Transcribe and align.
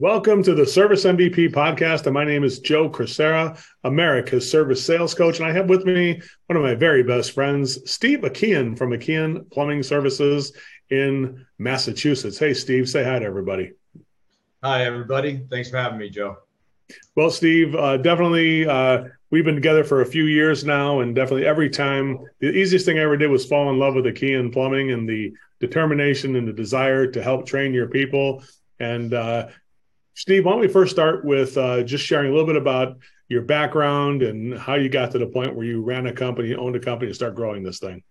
Welcome 0.00 0.44
to 0.44 0.54
the 0.54 0.64
Service 0.64 1.04
MVP 1.04 1.52
podcast. 1.52 2.04
And 2.04 2.14
my 2.14 2.22
name 2.24 2.44
is 2.44 2.60
Joe 2.60 2.88
Crisara, 2.88 3.60
America's 3.82 4.48
service 4.48 4.86
sales 4.86 5.12
coach. 5.12 5.40
And 5.40 5.48
I 5.48 5.52
have 5.52 5.68
with 5.68 5.84
me 5.84 6.22
one 6.46 6.56
of 6.56 6.62
my 6.62 6.76
very 6.76 7.02
best 7.02 7.32
friends, 7.32 7.90
Steve 7.90 8.20
Akian 8.20 8.78
from 8.78 8.90
Akian 8.90 9.50
Plumbing 9.50 9.82
Services 9.82 10.52
in 10.90 11.44
Massachusetts. 11.58 12.38
Hey, 12.38 12.54
Steve, 12.54 12.88
say 12.88 13.02
hi 13.02 13.18
to 13.18 13.24
everybody. 13.24 13.72
Hi, 14.62 14.84
everybody. 14.84 15.44
Thanks 15.50 15.68
for 15.68 15.78
having 15.78 15.98
me, 15.98 16.10
Joe. 16.10 16.36
Well, 17.16 17.32
Steve, 17.32 17.74
uh, 17.74 17.96
definitely, 17.96 18.68
uh, 18.68 19.02
we've 19.30 19.44
been 19.44 19.56
together 19.56 19.82
for 19.82 20.02
a 20.02 20.06
few 20.06 20.26
years 20.26 20.64
now, 20.64 21.00
and 21.00 21.12
definitely 21.12 21.44
every 21.44 21.70
time 21.70 22.20
the 22.38 22.52
easiest 22.52 22.86
thing 22.86 23.00
I 23.00 23.02
ever 23.02 23.16
did 23.16 23.30
was 23.30 23.46
fall 23.46 23.68
in 23.70 23.80
love 23.80 23.96
with 23.96 24.04
Akian 24.04 24.52
Plumbing 24.52 24.92
and 24.92 25.08
the 25.08 25.32
determination 25.58 26.36
and 26.36 26.46
the 26.46 26.52
desire 26.52 27.08
to 27.08 27.20
help 27.20 27.46
train 27.46 27.74
your 27.74 27.88
people. 27.88 28.44
And 28.78 29.12
uh, 29.12 29.48
Steve, 30.18 30.44
why 30.44 30.50
don't 30.50 30.60
we 30.60 30.66
first 30.66 30.90
start 30.90 31.24
with 31.24 31.56
uh, 31.56 31.80
just 31.84 32.04
sharing 32.04 32.28
a 32.28 32.34
little 32.34 32.44
bit 32.46 32.56
about 32.56 32.98
your 33.28 33.40
background 33.40 34.24
and 34.24 34.58
how 34.58 34.74
you 34.74 34.88
got 34.88 35.12
to 35.12 35.18
the 35.18 35.26
point 35.26 35.54
where 35.54 35.64
you 35.64 35.80
ran 35.80 36.08
a 36.08 36.12
company, 36.12 36.56
owned 36.56 36.74
a 36.74 36.80
company, 36.80 37.06
and 37.06 37.14
start 37.14 37.36
growing 37.36 37.62
this 37.62 37.78
thing? 37.78 38.02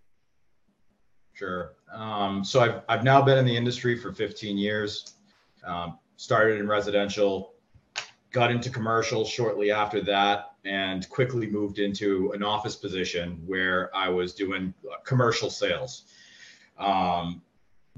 Sure. 1.34 1.74
Um, 1.92 2.42
so 2.42 2.60
I've, 2.60 2.80
I've 2.88 3.04
now 3.04 3.20
been 3.20 3.36
in 3.36 3.44
the 3.44 3.54
industry 3.54 3.94
for 3.94 4.10
15 4.10 4.56
years. 4.56 5.16
Um, 5.66 5.98
started 6.16 6.58
in 6.58 6.66
residential, 6.66 7.52
got 8.32 8.50
into 8.50 8.70
commercial 8.70 9.26
shortly 9.26 9.70
after 9.70 10.00
that, 10.04 10.52
and 10.64 11.06
quickly 11.10 11.46
moved 11.46 11.78
into 11.78 12.32
an 12.32 12.42
office 12.42 12.74
position 12.74 13.42
where 13.44 13.94
I 13.94 14.08
was 14.08 14.32
doing 14.32 14.72
commercial 15.04 15.50
sales. 15.50 16.04
Um, 16.78 17.42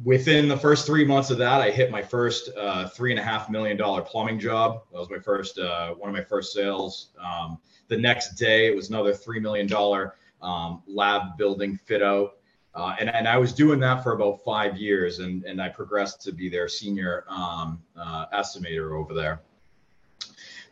within 0.05 0.49
the 0.49 0.57
first 0.57 0.87
three 0.87 1.05
months 1.05 1.31
of 1.31 1.39
that, 1.39 1.61
I 1.61 1.71
hit 1.71 1.91
my 1.91 2.03
first 2.03 2.51
uh, 2.57 2.89
three 2.89 3.11
and 3.11 3.21
a 3.21 3.23
half 3.23 3.51
million 3.51 3.77
dollar 3.77 4.03
plumbing 4.03 4.39
job. 4.39 4.83
That 4.93 4.99
was 4.99 5.11
my 5.11 5.19
first 5.19 5.59
uh, 5.59 5.95
one 5.95 6.09
of 6.09 6.15
my 6.15 6.25
first 6.25 6.53
sales. 6.53 7.09
Um, 7.23 7.59
the 7.89 7.97
next 7.97 8.35
day, 8.35 8.67
it 8.67 8.77
was 8.77 8.89
another 8.91 9.13
three 9.13 9.41
million 9.41 9.67
dollar 9.67 10.17
um, 10.43 10.83
lab 10.87 11.37
building 11.37 11.77
fit 11.77 12.03
out. 12.03 12.37
Uh, 12.75 12.95
and, 13.01 13.11
and 13.11 13.27
I 13.27 13.37
was 13.37 13.53
doing 13.53 13.81
that 13.81 14.03
for 14.03 14.13
about 14.13 14.45
five 14.45 14.77
years, 14.77 15.19
and, 15.19 15.45
and 15.45 15.61
I 15.61 15.69
progressed 15.69 16.23
to 16.23 16.33
be 16.33 16.49
their 16.49 16.69
senior 16.69 17.25
um, 17.29 17.83
uh, 17.97 18.27
estimator 18.33 18.93
over 18.93 19.13
there. 19.13 19.41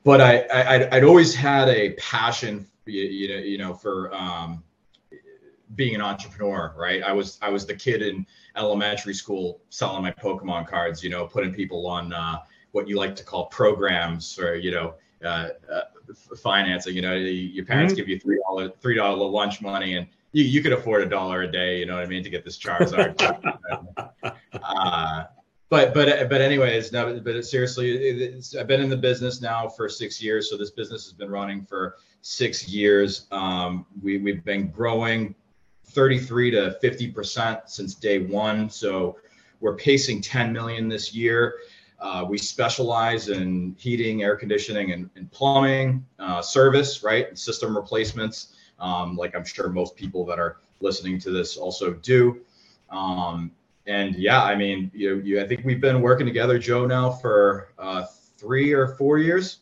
But 0.05 0.21
I, 0.21 0.39
I 0.43 0.95
would 0.95 1.05
always 1.05 1.35
had 1.35 1.69
a 1.69 1.91
passion, 1.95 2.69
you, 2.87 3.03
you 3.03 3.29
know, 3.29 3.43
you 3.43 3.59
know, 3.59 3.75
for 3.75 4.15
um, 4.15 4.63
being 5.75 5.95
an 5.95 6.01
entrepreneur, 6.01 6.75
right? 6.77 7.03
I 7.03 7.13
was 7.13 7.39
I 7.43 7.49
was 7.51 7.67
the 7.67 7.75
kid 7.75 8.03
in 8.03 8.27
elementary 8.57 9.15
school 9.15 9.61
selling 9.71 10.03
my 10.03 10.13
Pokemon 10.13 10.67
cards, 10.67 11.03
you 11.03 11.11
know, 11.11 11.27
putting 11.27 11.53
people 11.53 11.87
on 11.87 12.13
uh, 12.13 12.39
what 12.73 12.89
you 12.89 12.97
like 12.97 13.17
to 13.17 13.25
call 13.25 13.47
programs 13.47 14.39
or 14.39 14.57
you 14.57 14.71
know 14.71 14.95
uh, 15.25 15.49
uh, 15.73 15.81
financing. 16.37 16.95
You 16.95 17.03
know, 17.03 17.15
your 17.15 17.65
parents 17.65 17.93
mm-hmm. 17.93 17.99
give 17.99 18.09
you 18.09 18.19
three 18.19 18.41
dollar 18.47 18.71
three 18.81 18.95
dollar 18.95 19.27
lunch 19.29 19.61
money, 19.61 19.95
and 19.95 20.07
you, 20.33 20.45
you 20.45 20.63
could 20.63 20.73
afford 20.73 21.03
a 21.03 21.07
dollar 21.07 21.43
a 21.43 21.51
day. 21.51 21.79
You 21.79 21.87
know 21.87 21.95
what 21.95 22.05
I 22.05 22.07
mean 22.07 22.23
to 22.25 22.31
get 22.31 22.45
this 22.45 22.59
Charizard. 22.59 23.15
uh, 24.63 25.25
but 25.71 25.93
but 25.93 26.29
but 26.29 26.41
anyways, 26.41 26.93
no. 26.93 27.21
But 27.21 27.45
seriously, 27.45 28.41
I've 28.59 28.67
been 28.67 28.81
in 28.81 28.89
the 28.89 28.97
business 28.97 29.41
now 29.41 29.69
for 29.69 29.89
six 29.89 30.23
years, 30.23 30.49
so 30.49 30.57
this 30.57 30.71
business 30.71 31.05
has 31.05 31.13
been 31.13 31.31
running 31.31 31.63
for 31.63 31.97
six 32.23 32.69
years. 32.69 33.27
Um, 33.31 33.87
we 34.03 34.19
we've 34.19 34.45
been 34.45 34.69
growing 34.69 35.35
33 35.89 36.51
to 36.53 36.73
50 36.81 37.11
percent 37.13 37.61
since 37.67 37.95
day 37.95 38.19
one. 38.19 38.71
So 38.71 39.17
we're 39.61 39.77
pacing 39.77 40.21
10 40.21 40.53
million 40.53 40.89
this 40.89 41.15
year. 41.15 41.57
Uh, 42.01 42.25
we 42.29 42.39
specialize 42.39 43.29
in 43.29 43.75
heating, 43.77 44.23
air 44.23 44.37
conditioning, 44.37 44.93
and, 44.93 45.11
and 45.17 45.31
plumbing 45.33 46.07
uh, 46.19 46.41
service, 46.41 47.03
right? 47.03 47.37
System 47.37 47.77
replacements, 47.77 48.55
um, 48.79 49.17
like 49.17 49.35
I'm 49.35 49.45
sure 49.45 49.69
most 49.69 49.97
people 49.97 50.25
that 50.27 50.39
are 50.39 50.59
listening 50.81 51.19
to 51.21 51.31
this 51.31 51.57
also 51.57 51.95
do. 51.95 52.41
Um, 52.91 53.51
and 53.87 54.15
yeah, 54.15 54.45
I 54.45 54.55
mean, 54.55 54.91
you, 54.95 55.21
you, 55.21 55.41
I 55.41 55.47
think 55.49 55.65
we've 55.65 55.81
been 55.81 56.01
working 56.01 56.27
together, 56.27 56.59
Joe, 56.59 56.87
now 56.87 57.11
for 57.11 57.73
uh, 57.79 58.05
three 58.37 58.73
or 58.73 58.95
four 58.95 59.19
years. 59.19 59.61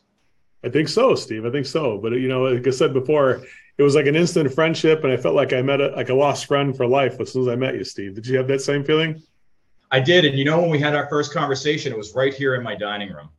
I 0.63 0.69
think 0.69 0.89
so, 0.89 1.15
Steve. 1.15 1.45
I 1.45 1.51
think 1.51 1.65
so. 1.65 1.97
But 1.97 2.13
you 2.13 2.27
know, 2.27 2.43
like 2.43 2.65
I 2.65 2.71
said 2.71 2.93
before, 2.93 3.43
it 3.77 3.83
was 3.83 3.95
like 3.95 4.07
an 4.07 4.15
instant 4.15 4.53
friendship, 4.53 5.03
and 5.03 5.13
I 5.13 5.17
felt 5.17 5.35
like 5.35 5.53
I 5.53 5.61
met 5.61 5.81
a, 5.81 5.89
like 5.89 6.09
a 6.09 6.13
lost 6.13 6.45
friend 6.45 6.75
for 6.75 6.87
life 6.87 7.19
as 7.19 7.31
soon 7.31 7.43
as 7.43 7.47
I 7.47 7.55
met 7.55 7.75
you, 7.75 7.83
Steve. 7.83 8.15
Did 8.15 8.27
you 8.27 8.37
have 8.37 8.47
that 8.47 8.61
same 8.61 8.83
feeling? 8.83 9.21
I 9.91 9.99
did, 9.99 10.25
and 10.25 10.37
you 10.37 10.45
know, 10.45 10.59
when 10.59 10.69
we 10.69 10.79
had 10.79 10.95
our 10.95 11.07
first 11.07 11.31
conversation, 11.31 11.93
it 11.93 11.97
was 11.97 12.13
right 12.15 12.33
here 12.33 12.55
in 12.55 12.63
my 12.63 12.75
dining 12.75 13.13
room. 13.13 13.29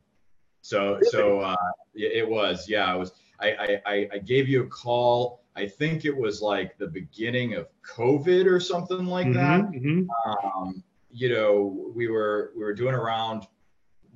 So, 0.61 0.95
really? 0.95 1.09
so 1.09 1.39
uh, 1.39 1.55
it 1.93 2.27
was, 2.27 2.67
yeah, 2.67 2.93
it 2.93 2.97
was. 2.97 3.11
I, 3.41 3.79
I, 3.85 4.09
I 4.13 4.17
gave 4.17 4.49
you 4.49 4.63
a 4.63 4.67
call. 4.67 5.43
I 5.55 5.65
think 5.65 6.03
it 6.03 6.15
was 6.15 6.41
like 6.41 6.77
the 6.77 6.87
beginning 6.87 7.55
of 7.55 7.67
COVID 7.83 8.45
or 8.45 8.59
something 8.59 9.05
like 9.05 9.27
mm-hmm, 9.27 9.37
that. 9.37 9.61
Mm-hmm. 9.71 10.09
Um, 10.29 10.83
you 11.11 11.33
know, 11.33 11.91
we 11.95 12.07
were 12.07 12.51
we 12.55 12.63
were 12.63 12.73
doing 12.73 12.95
around 12.95 13.47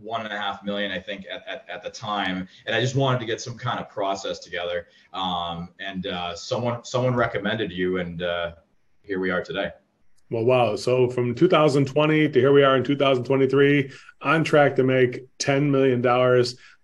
one 0.04 0.26
and 0.26 0.34
a 0.34 0.38
half 0.38 0.64
million, 0.64 0.92
I 0.92 1.00
think, 1.00 1.26
at, 1.32 1.48
at, 1.48 1.66
at, 1.70 1.84
the 1.84 1.90
time. 1.90 2.48
And 2.66 2.76
I 2.76 2.82
just 2.82 2.96
wanted 2.96 3.20
to 3.20 3.26
get 3.26 3.42
some 3.42 3.58
kind 3.58 3.80
of 3.80 3.90
process 3.90 4.40
together. 4.40 4.88
Um, 5.14 5.70
and 5.80 6.08
uh, 6.08 6.36
someone 6.36 6.84
someone 6.84 7.16
recommended 7.16 7.72
you, 7.72 7.98
and 7.98 8.22
uh, 8.22 8.52
here 9.02 9.20
we 9.20 9.32
are 9.32 9.44
today. 9.44 9.72
Well, 10.30 10.46
wow. 10.46 10.76
So 10.76 11.10
from 11.10 11.36
2020 11.36 12.30
to 12.30 12.40
here 12.40 12.52
we 12.52 12.64
are 12.64 12.76
in 12.76 12.84
2023, 12.84 13.92
on 14.22 14.44
track 14.44 14.76
to 14.78 14.84
make 14.84 15.26
$10 15.40 15.70
million. 15.70 16.02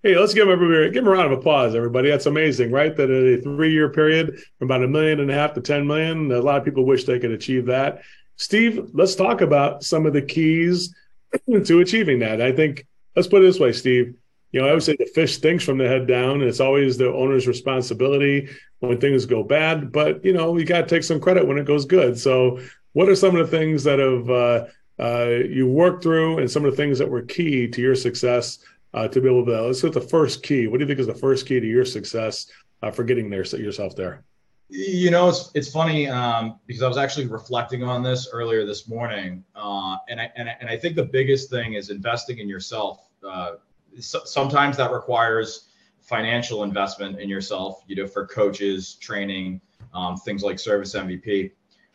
Hey, 0.03 0.18
let's 0.18 0.34
give 0.34 0.50
everybody 0.50 0.91
give 0.91 1.03
them 1.03 1.07
a 1.07 1.18
round 1.18 1.34
of 1.34 1.40
applause, 1.40 1.74
everybody. 1.74 2.09
That's 2.09 2.28
amazing, 2.28 2.72
right? 2.72 2.96
That 2.96 3.09
in 3.09 3.40
a 3.40 3.41
three-year 3.41 3.90
period, 3.90 4.40
from 4.59 4.68
about 4.68 4.84
a 4.84 4.88
million 4.88 5.19
and 5.19 5.31
a 5.31 5.34
half 5.34 5.53
to 5.56 5.62
10 5.62 5.88
million. 5.88 6.31
A 6.31 6.40
lot 6.40 6.57
of 6.57 6.63
people 6.63 6.86
wish 6.86 7.06
they 7.06 7.19
could 7.19 7.31
achieve 7.31 7.66
that. 7.66 8.01
Steve, 8.36 8.91
let's 8.94 9.16
talk 9.16 9.41
about 9.41 9.84
some 9.84 10.06
of 10.06 10.13
the 10.13 10.22
keys 10.22 10.94
to 11.66 11.80
achieving 11.80 12.19
that. 12.19 12.41
I 12.41 12.51
think 12.51 12.86
let's 13.16 13.28
put 13.28 13.42
it 13.42 13.46
this 13.46 13.59
way, 13.59 13.72
Steve. 13.72 14.16
You 14.52 14.62
know, 14.62 14.68
I 14.68 14.74
would 14.74 14.84
say 14.84 14.96
the 14.97 15.06
fish 15.14 15.36
stinks 15.36 15.64
from 15.64 15.78
the 15.78 15.88
head 15.88 16.08
down, 16.08 16.42
and 16.42 16.44
it's 16.44 16.59
always 16.59 16.97
the 16.97 17.14
owner's 17.14 17.47
responsibility 17.47 18.50
when 18.80 19.00
things 19.00 19.25
go 19.25 19.44
bad. 19.44 19.92
But 19.92 20.25
you 20.25 20.34
know, 20.34 20.58
you 20.58 20.66
got 20.66 20.81
to 20.81 20.88
take 20.88 21.03
some 21.03 21.19
credit 21.19 21.48
when 21.48 21.58
it 21.58 21.66
goes 21.66 21.86
good. 21.86 22.18
So, 22.18 22.59
what 22.94 23.09
are 23.09 23.16
some 23.16 23.36
of 23.36 23.50
the 23.50 23.58
things 23.58 23.84
that 23.84 24.00
have 24.00 24.30
uh, 24.30 24.66
uh, 25.00 25.44
you 25.48 25.68
worked 25.68 26.02
through, 26.02 26.40
and 26.40 26.50
some 26.50 26.66
of 26.66 26.72
the 26.72 26.78
things 26.78 26.98
that 26.98 27.09
were 27.09 27.22
key 27.22 27.68
to 27.68 27.81
your 27.81 27.96
success 27.96 28.59
uh, 28.94 29.08
to 29.08 29.22
be 29.22 29.30
able 29.30 29.46
to? 29.46 29.62
Let's 29.62 29.81
get 29.81 29.94
the 29.94 30.02
first 30.02 30.42
key. 30.42 30.68
What 30.68 30.78
do 30.78 30.84
you 30.84 30.88
think 30.88 31.00
is 31.00 31.08
the 31.08 31.14
first 31.14 31.46
key 31.46 31.59
to 31.59 31.68
your 31.68 31.86
success 31.86 32.48
uh, 32.81 32.90
for 32.90 33.03
getting 33.03 33.30
there 33.30 33.46
yourself 33.46 33.96
there? 33.96 34.24
You 34.69 35.09
know, 35.09 35.30
it's, 35.30 35.50
it's 35.56 35.72
funny 35.72 36.07
um, 36.07 36.59
because 36.68 36.84
I 36.84 36.88
was 36.88 36.97
actually 36.97 37.25
reflecting 37.25 37.84
on 37.84 38.03
this 38.03 38.30
earlier 38.31 38.66
this 38.66 38.88
morning, 38.88 39.44
uh, 39.56 39.97
and 40.07 40.22
I 40.22 40.31
and 40.35 40.47
I, 40.47 40.57
and 40.62 40.69
I 40.69 40.78
think 40.78 40.96
the 40.96 41.06
biggest 41.06 41.50
thing 41.50 41.74
is 41.74 41.90
investing 41.90 42.38
in 42.38 42.47
yourself 42.47 43.09
uh, 43.28 43.53
so, 44.00 44.19
sometimes 44.25 44.78
that 44.78 44.91
requires 44.91 45.69
financial 46.02 46.63
investment 46.63 47.19
in 47.19 47.30
yourself, 47.30 47.84
you 47.88 47.96
know, 47.96 48.07
for 48.07 48.25
coaches, 48.25 48.96
training, 48.96 49.62
um, 49.94 50.18
things 50.18 50.44
like 50.44 50.59
Service 50.59 50.96
MVP. 50.96 51.51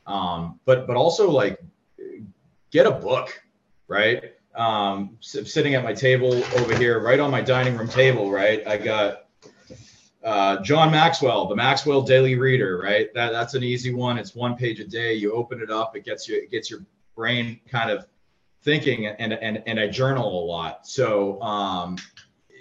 Um, 0.06 0.61
but 0.65 0.87
but 0.87 0.97
also 0.97 1.31
like 1.31 1.59
get 2.71 2.87
a 2.87 2.91
book, 2.91 3.43
right? 3.89 4.35
Um, 4.55 5.17
sitting 5.21 5.75
at 5.75 5.83
my 5.83 5.93
table 5.93 6.33
over 6.56 6.77
here, 6.77 7.01
right 7.01 7.19
on 7.19 7.31
my 7.31 7.41
dining 7.41 7.77
room 7.77 7.89
table, 7.89 8.31
right? 8.31 8.67
I 8.67 8.77
got 8.77 9.24
uh, 10.25 10.62
John 10.62 10.91
Maxwell, 10.91 11.47
the 11.47 11.55
Maxwell 11.55 12.01
Daily 12.03 12.35
Reader, 12.35 12.81
right? 12.83 13.12
That 13.15 13.33
that's 13.33 13.55
an 13.55 13.62
easy 13.62 13.93
one. 13.93 14.19
It's 14.19 14.35
one 14.35 14.57
page 14.57 14.81
a 14.81 14.85
day. 14.85 15.12
You 15.15 15.33
open 15.33 15.61
it 15.61 15.71
up, 15.71 15.97
it 15.97 16.05
gets 16.05 16.29
you, 16.29 16.37
it 16.37 16.51
gets 16.51 16.71
your 16.71 16.81
brain 17.15 17.61
kind 17.69 17.91
of 17.91 18.07
thinking 18.62 19.07
and 19.07 19.35
and 19.35 19.62
and 19.67 19.79
I 19.79 19.89
journal 19.89 20.43
a 20.43 20.45
lot. 20.45 20.87
So 20.87 21.41
um, 21.43 21.99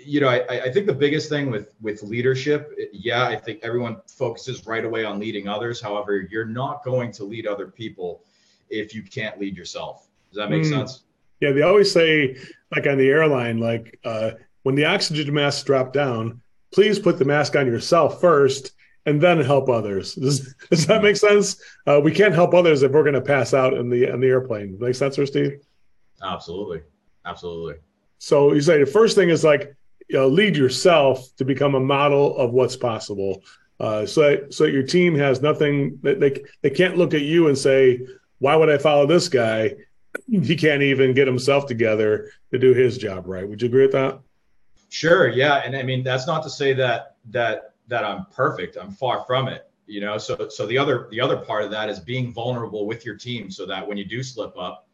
you 0.05 0.19
know, 0.19 0.27
I, 0.27 0.63
I 0.63 0.71
think 0.71 0.85
the 0.87 0.93
biggest 0.93 1.29
thing 1.29 1.49
with 1.49 1.73
with 1.81 2.03
leadership, 2.03 2.77
yeah, 2.91 3.25
I 3.25 3.37
think 3.37 3.59
everyone 3.63 4.01
focuses 4.07 4.67
right 4.67 4.83
away 4.83 5.05
on 5.05 5.19
leading 5.19 5.47
others. 5.47 5.81
However, 5.81 6.27
you're 6.29 6.45
not 6.45 6.83
going 6.83 7.11
to 7.13 7.23
lead 7.23 7.47
other 7.47 7.67
people 7.67 8.23
if 8.69 8.93
you 8.93 9.03
can't 9.03 9.39
lead 9.39 9.55
yourself. 9.55 10.07
Does 10.29 10.37
that 10.37 10.49
make 10.49 10.63
mm. 10.63 10.69
sense? 10.69 11.03
Yeah, 11.39 11.51
they 11.51 11.61
always 11.61 11.91
say, 11.91 12.37
like 12.75 12.87
on 12.87 12.97
the 12.97 13.07
airline, 13.07 13.59
like 13.59 13.99
uh, 14.03 14.31
when 14.63 14.75
the 14.75 14.85
oxygen 14.85 15.33
masks 15.33 15.63
drop 15.63 15.93
down, 15.93 16.41
please 16.73 16.99
put 16.99 17.19
the 17.19 17.25
mask 17.25 17.55
on 17.55 17.67
yourself 17.67 18.19
first 18.19 18.71
and 19.05 19.21
then 19.21 19.39
help 19.41 19.69
others. 19.69 20.15
Does, 20.15 20.55
does 20.69 20.87
that 20.87 21.03
make 21.03 21.17
sense? 21.17 21.61
Uh, 21.85 21.99
we 22.01 22.11
can't 22.11 22.33
help 22.33 22.53
others 22.53 22.83
if 22.83 22.91
we're 22.91 23.03
going 23.03 23.13
to 23.13 23.21
pass 23.21 23.53
out 23.53 23.73
in 23.73 23.89
the 23.89 24.11
in 24.11 24.19
the 24.19 24.27
airplane. 24.27 24.77
Make 24.79 24.95
sense, 24.95 25.19
or 25.19 25.25
Steve? 25.25 25.59
Absolutely. 26.21 26.81
Absolutely. 27.25 27.75
So 28.19 28.53
you 28.53 28.61
say 28.61 28.79
the 28.79 28.85
first 28.85 29.15
thing 29.15 29.29
is 29.29 29.43
like 29.43 29.75
you 30.09 30.17
know, 30.17 30.27
lead 30.27 30.55
yourself 30.55 31.35
to 31.37 31.45
become 31.45 31.75
a 31.75 31.79
model 31.79 32.37
of 32.37 32.51
what's 32.51 32.75
possible. 32.75 33.43
Uh, 33.79 34.05
so 34.05 34.49
so 34.49 34.65
your 34.65 34.83
team 34.83 35.15
has 35.15 35.41
nothing 35.41 35.99
that 36.03 36.19
they 36.19 36.43
they 36.61 36.69
can't 36.69 36.97
look 36.97 37.13
at 37.13 37.21
you 37.21 37.47
and 37.47 37.57
say 37.57 37.99
why 38.39 38.55
would 38.55 38.69
I 38.69 38.77
follow 38.77 39.05
this 39.05 39.29
guy? 39.29 39.75
He 40.29 40.55
can't 40.55 40.83
even 40.83 41.13
get 41.13 41.27
himself 41.27 41.65
together 41.65 42.29
to 42.51 42.59
do 42.59 42.73
his 42.73 42.97
job 42.97 43.27
right. 43.27 43.47
Would 43.47 43.61
you 43.61 43.67
agree 43.67 43.83
with 43.83 43.93
that? 43.93 44.19
Sure. 44.93 45.27
Yeah. 45.27 45.63
And 45.65 45.75
I 45.75 45.81
mean, 45.81 46.03
that's 46.03 46.27
not 46.27 46.43
to 46.43 46.51
say 46.51 46.71
that, 46.73 47.15
that, 47.31 47.73
that 47.87 48.03
I'm 48.05 48.27
perfect. 48.27 48.77
I'm 48.79 48.91
far 48.91 49.25
from 49.25 49.47
it. 49.47 49.67
You 49.87 50.01
know, 50.01 50.19
so, 50.19 50.49
so 50.49 50.67
the 50.67 50.77
other, 50.77 51.07
the 51.09 51.19
other 51.19 51.35
part 51.35 51.63
of 51.63 51.71
that 51.71 51.89
is 51.89 51.99
being 51.99 52.31
vulnerable 52.31 52.85
with 52.85 53.03
your 53.03 53.15
team 53.15 53.49
so 53.49 53.65
that 53.65 53.87
when 53.87 53.97
you 53.97 54.05
do 54.05 54.21
slip 54.21 54.55
up, 54.55 54.87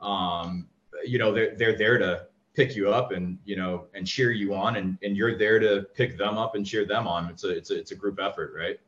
um, 0.00 0.68
you 1.02 1.18
know, 1.18 1.32
they're, 1.32 1.56
they're 1.56 1.78
there 1.78 1.96
to 1.96 2.26
pick 2.54 2.76
you 2.76 2.92
up 2.92 3.10
and, 3.12 3.38
you 3.46 3.56
know, 3.56 3.86
and 3.94 4.06
cheer 4.06 4.32
you 4.32 4.54
on 4.54 4.76
and, 4.76 4.98
and 5.02 5.16
you're 5.16 5.38
there 5.38 5.58
to 5.58 5.86
pick 5.94 6.18
them 6.18 6.36
up 6.36 6.54
and 6.54 6.66
cheer 6.66 6.84
them 6.84 7.08
on. 7.08 7.30
It's 7.30 7.44
a, 7.44 7.48
it's 7.48 7.70
a, 7.70 7.78
it's 7.78 7.90
a 7.92 7.96
group 7.96 8.20
effort, 8.20 8.52
right? 8.54 8.78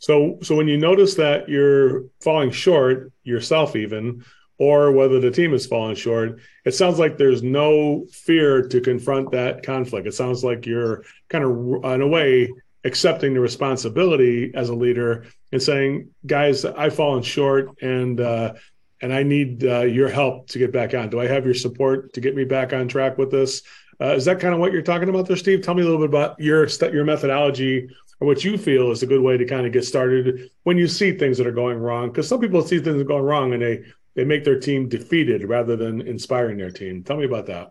So, 0.00 0.38
so 0.42 0.56
when 0.56 0.66
you 0.66 0.78
notice 0.78 1.14
that 1.14 1.48
you're 1.48 2.06
falling 2.20 2.50
short 2.50 3.12
yourself, 3.22 3.76
even, 3.76 4.24
or 4.58 4.92
whether 4.92 5.20
the 5.20 5.30
team 5.30 5.52
has 5.52 5.66
fallen 5.66 5.94
short, 5.94 6.40
it 6.64 6.74
sounds 6.74 6.98
like 6.98 7.16
there's 7.16 7.42
no 7.42 8.06
fear 8.10 8.66
to 8.68 8.80
confront 8.80 9.30
that 9.30 9.62
conflict. 9.62 10.06
It 10.06 10.14
sounds 10.14 10.42
like 10.42 10.66
you're 10.66 11.04
kind 11.28 11.44
of, 11.44 11.84
in 11.94 12.02
a 12.02 12.06
way, 12.06 12.52
accepting 12.84 13.34
the 13.34 13.40
responsibility 13.40 14.52
as 14.54 14.68
a 14.68 14.74
leader 14.74 15.26
and 15.52 15.62
saying, 15.62 16.10
"Guys, 16.26 16.64
I've 16.64 16.94
fallen 16.94 17.22
short, 17.22 17.80
and 17.82 18.20
uh, 18.20 18.54
and 19.00 19.12
I 19.12 19.22
need 19.22 19.64
uh, 19.64 19.82
your 19.82 20.08
help 20.08 20.48
to 20.50 20.58
get 20.58 20.72
back 20.72 20.94
on. 20.94 21.08
Do 21.08 21.20
I 21.20 21.26
have 21.26 21.44
your 21.44 21.54
support 21.54 22.12
to 22.14 22.20
get 22.20 22.34
me 22.34 22.44
back 22.44 22.72
on 22.72 22.88
track 22.88 23.18
with 23.18 23.30
this?" 23.30 23.62
Uh, 24.00 24.14
is 24.14 24.24
that 24.26 24.38
kind 24.38 24.54
of 24.54 24.60
what 24.60 24.72
you're 24.72 24.82
talking 24.82 25.08
about 25.08 25.26
there, 25.26 25.36
Steve? 25.36 25.62
Tell 25.62 25.74
me 25.74 25.82
a 25.82 25.84
little 25.84 26.00
bit 26.00 26.08
about 26.08 26.38
your 26.38 26.66
your 26.92 27.04
methodology 27.04 27.88
or 28.20 28.26
what 28.26 28.44
you 28.44 28.58
feel 28.58 28.90
is 28.90 29.02
a 29.02 29.06
good 29.06 29.20
way 29.20 29.36
to 29.36 29.44
kind 29.44 29.66
of 29.66 29.72
get 29.72 29.84
started 29.84 30.50
when 30.64 30.76
you 30.76 30.88
see 30.88 31.12
things 31.12 31.38
that 31.38 31.46
are 31.46 31.52
going 31.52 31.78
wrong. 31.78 32.08
Because 32.08 32.28
some 32.28 32.40
people 32.40 32.62
see 32.62 32.78
things 32.80 33.02
going 33.04 33.22
wrong 33.22 33.52
and 33.52 33.62
they 33.62 33.82
they 34.18 34.24
make 34.24 34.42
their 34.42 34.58
team 34.58 34.88
defeated 34.88 35.44
rather 35.44 35.76
than 35.76 36.00
inspiring 36.00 36.58
their 36.58 36.72
team. 36.72 37.04
Tell 37.04 37.16
me 37.16 37.24
about 37.24 37.46
that. 37.46 37.70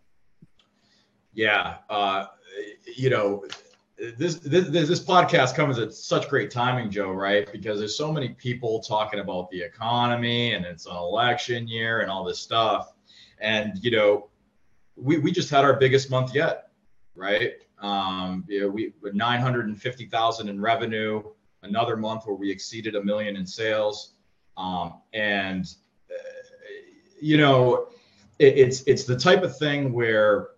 Yeah, 1.33 1.79
uh, 1.89 2.27
you 2.95 3.09
know, 3.09 3.43
this, 4.17 4.35
this 4.35 4.69
this 4.69 5.03
podcast 5.03 5.55
comes 5.55 5.77
at 5.77 5.93
such 5.93 6.29
great 6.29 6.49
timing, 6.49 6.89
Joe. 6.89 7.11
Right? 7.11 7.51
Because 7.51 7.79
there's 7.79 7.97
so 7.97 8.13
many 8.13 8.29
people 8.29 8.79
talking 8.79 9.19
about 9.19 9.51
the 9.51 9.61
economy 9.61 10.53
and 10.53 10.63
it's 10.63 10.85
an 10.85 10.95
election 10.95 11.67
year 11.67 11.99
and 11.99 12.09
all 12.09 12.23
this 12.23 12.39
stuff, 12.39 12.93
and 13.39 13.73
you 13.81 13.91
know, 13.91 14.29
we 14.95 15.17
we 15.17 15.33
just 15.33 15.49
had 15.49 15.65
our 15.65 15.73
biggest 15.73 16.09
month 16.09 16.33
yet, 16.33 16.69
right? 17.13 17.55
Um, 17.81 18.45
you 18.47 18.61
know, 18.61 18.69
we 18.69 18.93
950,000 19.03 20.47
in 20.47 20.61
revenue, 20.61 21.23
another 21.63 21.97
month 21.97 22.25
where 22.25 22.37
we 22.37 22.49
exceeded 22.49 22.95
a 22.95 23.03
million 23.03 23.35
in 23.35 23.45
sales. 23.45 24.13
Um, 24.55 25.01
and, 25.13 25.67
you 27.19 27.37
know, 27.37 27.87
it, 28.39 28.57
it's, 28.57 28.83
it's 28.83 29.03
the 29.03 29.17
type 29.17 29.43
of 29.43 29.57
thing 29.57 29.93
where 29.93 30.49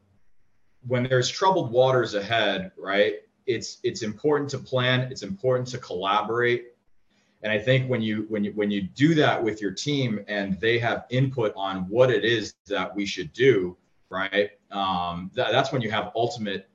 when 0.88 1.04
there's 1.04 1.30
troubled 1.30 1.72
waters 1.72 2.14
ahead, 2.14 2.72
right, 2.78 3.16
it's, 3.46 3.78
it's 3.84 4.02
important 4.02 4.50
to 4.52 4.58
plan. 4.58 5.12
It's 5.12 5.24
important 5.24 5.68
to 5.70 5.78
collaborate. 5.78 6.68
And 7.42 7.52
I 7.52 7.58
think 7.58 7.90
when 7.90 8.02
you, 8.02 8.26
when 8.30 8.44
you, 8.44 8.52
when 8.52 8.70
you 8.70 8.82
do 8.82 9.16
that 9.16 9.42
with 9.42 9.62
your 9.62 9.72
team 9.72 10.24
and 10.28 10.60
they 10.60 10.78
have 10.80 11.06
input 11.10 11.54
on 11.56 11.88
what 11.90 12.12
it 12.12 12.26
is 12.26 12.56
that 12.68 12.94
we 12.94 13.06
should 13.06 13.32
do, 13.34 13.78
right, 14.10 14.52
um, 14.72 15.32
that, 15.36 15.52
that's 15.52 15.72
when 15.72 15.82
you 15.82 15.90
have 15.90 16.12
ultimate 16.16 16.70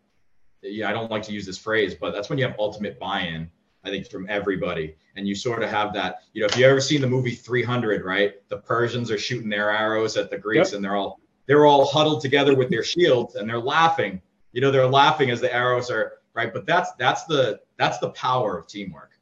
yeah, 0.65 0.89
I 0.89 0.93
don't 0.93 1.11
like 1.11 1.23
to 1.25 1.33
use 1.33 1.47
this 1.47 1.59
phrase, 1.59 1.95
but 1.95 2.13
that's 2.13 2.29
when 2.29 2.39
you 2.39 2.47
have 2.47 2.57
ultimate 2.59 2.99
buy-in. 2.99 3.51
I 3.85 3.91
think 3.91 4.11
from 4.11 4.27
everybody, 4.29 4.97
and 5.17 5.29
you 5.29 5.35
sort 5.35 5.63
of 5.63 5.71
have 5.71 5.93
that. 5.95 6.23
You 6.33 6.41
know, 6.41 6.47
if 6.47 6.57
you 6.57 6.67
ever 6.67 6.81
seen 6.81 7.01
the 7.01 7.07
movie 7.07 7.35
300, 7.35 8.05
right? 8.05 8.35
The 8.49 8.59
Persians 8.59 9.11
are 9.11 9.19
shooting 9.19 9.49
their 9.49 9.71
arrows 9.71 10.17
at 10.17 10.31
the 10.31 10.39
Greeks, 10.39 10.71
yep. 10.71 10.77
and 10.77 10.85
they're 10.85 10.97
all 10.97 11.21
they're 11.47 11.67
all 11.67 11.85
huddled 11.85 12.23
together 12.23 12.55
with 12.55 12.71
their 12.71 12.85
shields, 12.85 13.35
and 13.35 13.49
they're 13.49 13.59
laughing. 13.59 14.21
You 14.53 14.61
know, 14.61 14.71
they're 14.71 14.87
laughing 14.87 15.31
as 15.31 15.41
the 15.41 15.55
arrows 15.55 15.91
are 15.91 16.15
right. 16.33 16.53
But 16.53 16.67
that's 16.67 16.93
that's 16.99 17.25
the 17.25 17.61
that's 17.77 17.99
the 17.99 18.11
power 18.11 18.59
of 18.59 18.67
teamwork. 18.67 19.13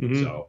Mm-hmm. 0.00 0.22
So. 0.22 0.48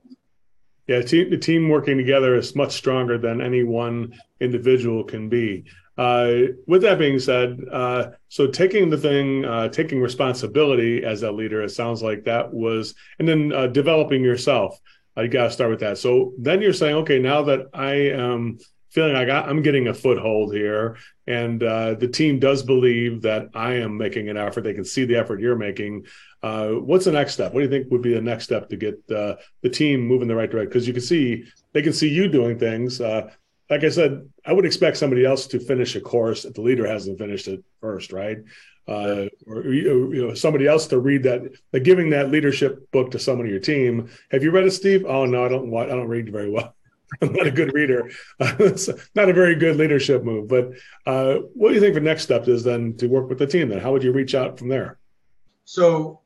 Yeah, 0.88 0.98
the 1.00 1.06
team, 1.06 1.30
the 1.30 1.38
team 1.38 1.69
working 1.69 1.95
together 1.95 2.36
is 2.36 2.56
much 2.56 2.74
stronger 2.74 3.18
than 3.18 3.39
any 3.39 3.63
one 3.63 4.13
individual 4.42 5.03
can 5.03 5.30
be. 5.30 5.65
Uh, 5.97 6.33
with 6.67 6.81
that 6.81 6.97
being 6.97 7.19
said, 7.19 7.59
uh, 7.71 8.11
so 8.29 8.47
taking 8.47 8.89
the 8.89 8.97
thing, 8.97 9.45
uh, 9.45 9.67
taking 9.67 10.01
responsibility 10.01 11.03
as 11.03 11.23
a 11.23 11.31
leader, 11.31 11.61
it 11.61 11.69
sounds 11.69 12.01
like 12.01 12.23
that 12.23 12.53
was, 12.53 12.95
and 13.19 13.27
then 13.27 13.51
uh, 13.53 13.67
developing 13.67 14.23
yourself. 14.23 14.79
you 15.17 15.27
got 15.27 15.45
to 15.45 15.51
start 15.51 15.69
with 15.69 15.81
that. 15.81 15.97
So 15.97 16.33
then 16.38 16.61
you're 16.61 16.73
saying, 16.73 16.95
okay, 16.97 17.19
now 17.19 17.43
that 17.43 17.67
I 17.73 17.93
am 17.93 18.57
feeling 18.89 19.13
like 19.13 19.29
I, 19.29 19.49
am 19.49 19.61
getting 19.61 19.88
a 19.88 19.93
foothold 19.93 20.53
here, 20.53 20.97
and 21.27 21.61
uh, 21.61 21.95
the 21.95 22.07
team 22.07 22.39
does 22.39 22.63
believe 22.63 23.21
that 23.23 23.49
I 23.53 23.75
am 23.75 23.97
making 23.97 24.29
an 24.29 24.38
effort, 24.38 24.63
they 24.63 24.73
can 24.73 24.85
see 24.85 25.05
the 25.05 25.17
effort 25.17 25.39
you're 25.41 25.55
making. 25.55 26.05
Uh, 26.41 26.69
what's 26.69 27.05
the 27.05 27.11
next 27.11 27.33
step? 27.33 27.53
What 27.53 27.59
do 27.59 27.65
you 27.65 27.69
think 27.69 27.91
would 27.91 28.01
be 28.01 28.13
the 28.13 28.21
next 28.21 28.45
step 28.45 28.69
to 28.69 28.77
get 28.77 29.05
the 29.07 29.38
team 29.71 30.01
moving 30.01 30.27
the 30.27 30.35
right 30.35 30.49
direction? 30.49 30.69
Because 30.69 30.88
you 30.88 30.93
can 30.93 31.03
see 31.03 31.45
they 31.73 31.81
can 31.81 31.93
see 31.93 32.09
you 32.09 32.27
doing 32.27 32.57
things 32.57 32.99
like 33.71 33.85
I 33.85 33.89
said, 33.89 34.29
I 34.45 34.51
would 34.51 34.65
expect 34.65 34.97
somebody 34.97 35.25
else 35.25 35.47
to 35.47 35.59
finish 35.59 35.95
a 35.95 36.01
course 36.01 36.44
if 36.44 36.53
the 36.53 36.62
leader 36.62 36.85
hasn't 36.85 37.18
finished 37.18 37.47
it 37.47 37.63
first, 37.79 38.12
right? 38.12 38.38
Uh, 38.85 39.27
or 39.47 39.63
you 39.73 40.27
know 40.27 40.33
somebody 40.33 40.68
else 40.68 40.88
to 40.88 41.00
read 41.00 41.23
that, 41.23 41.41
like 41.71 41.83
giving 41.83 42.09
that 42.09 42.31
leadership 42.31 42.91
book 42.91 43.12
to 43.12 43.19
someone 43.19 43.47
on 43.47 43.51
your 43.51 43.62
team. 43.62 44.09
Have 44.29 44.44
you 44.44 44.51
read 44.51 44.65
it, 44.65 44.71
Steve? 44.71 45.06
Oh 45.07 45.25
no, 45.25 45.45
I 45.45 45.47
don't. 45.47 45.73
I 45.75 45.85
don't 45.85 46.09
read 46.09 46.29
very 46.31 46.50
well. 46.50 46.75
I'm 47.21 47.31
not 47.31 47.47
a 47.47 47.51
good 47.51 47.73
reader. 47.73 48.12
It's 48.39 48.89
not 49.15 49.29
a 49.29 49.33
very 49.33 49.56
good 49.56 49.77
leadership 49.77 50.24
move. 50.24 50.50
But 50.50 50.71
uh, 51.06 51.35
what 51.53 51.69
do 51.69 51.75
you 51.75 51.81
think 51.81 51.94
the 51.94 52.01
next 52.01 52.24
step 52.24 52.47
is 52.50 52.63
then 52.63 52.97
to 52.97 53.07
work 53.07 53.29
with 53.29 53.39
the 53.39 53.47
team? 53.47 53.69
Then 53.69 53.79
how 53.79 53.94
would 53.94 54.03
you 54.03 54.12
reach 54.12 54.35
out 54.35 54.59
from 54.59 54.67
there? 54.67 54.97
So 55.63 56.20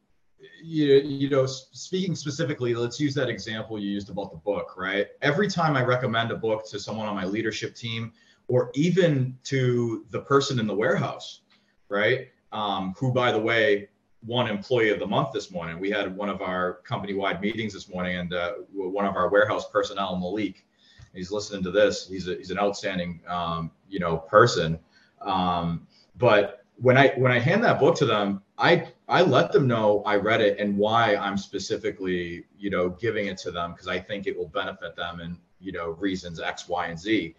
you, 0.66 0.96
you 0.96 1.30
know, 1.30 1.46
speaking 1.46 2.16
specifically, 2.16 2.74
let's 2.74 3.00
use 3.00 3.14
that 3.14 3.30
example 3.30 3.80
you 3.80 3.92
used 3.92 4.10
about 4.10 4.32
the 4.32 4.38
book, 4.38 4.76
right? 4.78 5.08
Every 5.22 5.48
time 5.48 5.76
I 5.76 5.84
recommend 5.84 6.32
a 6.32 6.36
book 6.36 6.68
to 6.70 6.80
someone 6.80 7.08
on 7.08 7.16
my 7.16 7.26
leadership 7.26 7.76
team, 7.76 8.12
or 8.48 8.72
even 8.74 9.38
to 9.44 10.06
the 10.10 10.22
person 10.22 10.60
in 10.60 10.68
the 10.68 10.76
warehouse, 10.76 11.42
right? 11.90 12.28
Um, 12.52 12.94
who, 12.98 13.12
by 13.12 13.32
the 13.32 13.40
way, 13.40 13.90
won 14.26 14.48
employee 14.48 14.90
of 14.90 15.00
the 15.00 15.06
month 15.08 15.32
this 15.34 15.52
morning. 15.52 15.80
We 15.80 15.92
had 15.92 16.16
one 16.16 16.30
of 16.30 16.42
our 16.42 16.76
company-wide 16.84 17.42
meetings 17.42 17.74
this 17.74 17.88
morning, 17.90 18.18
and 18.18 18.34
uh, 18.34 18.54
one 18.74 19.06
of 19.06 19.16
our 19.16 19.30
warehouse 19.30 19.70
personnel, 19.70 20.16
Malik, 20.16 20.66
he's 21.14 21.32
listening 21.32 21.64
to 21.64 21.72
this. 21.72 22.08
He's 22.08 22.28
a, 22.28 22.36
he's 22.36 22.52
an 22.52 22.58
outstanding, 22.60 23.22
um, 23.28 23.72
you 23.88 24.00
know, 24.00 24.18
person. 24.18 24.80
Um, 25.22 25.88
but 26.18 26.66
when 26.78 26.98
I 26.98 27.10
when 27.18 27.32
I 27.32 27.40
hand 27.40 27.64
that 27.64 27.80
book 27.80 27.96
to 27.98 28.06
them, 28.06 28.42
I 28.58 28.88
I 29.08 29.22
let 29.22 29.52
them 29.52 29.68
know 29.68 30.02
I 30.06 30.16
read 30.16 30.42
it 30.42 30.60
and 30.60 30.78
why 30.78 31.16
I'm 31.16 31.38
specifically, 31.38 32.46
you 32.58 32.70
know, 32.70 32.90
giving 32.90 33.28
it 33.28 33.38
to 33.40 33.52
them 33.52 33.72
because 33.72 33.88
I 33.88 34.00
think 34.00 34.26
it 34.26 34.36
will 34.36 34.48
benefit 34.48 34.96
them 34.96 35.20
and 35.20 35.38
you 35.60 35.72
know 35.72 35.92
reasons 35.92 36.40
X, 36.40 36.68
Y, 36.68 36.88
and 36.88 37.00
Z, 37.00 37.36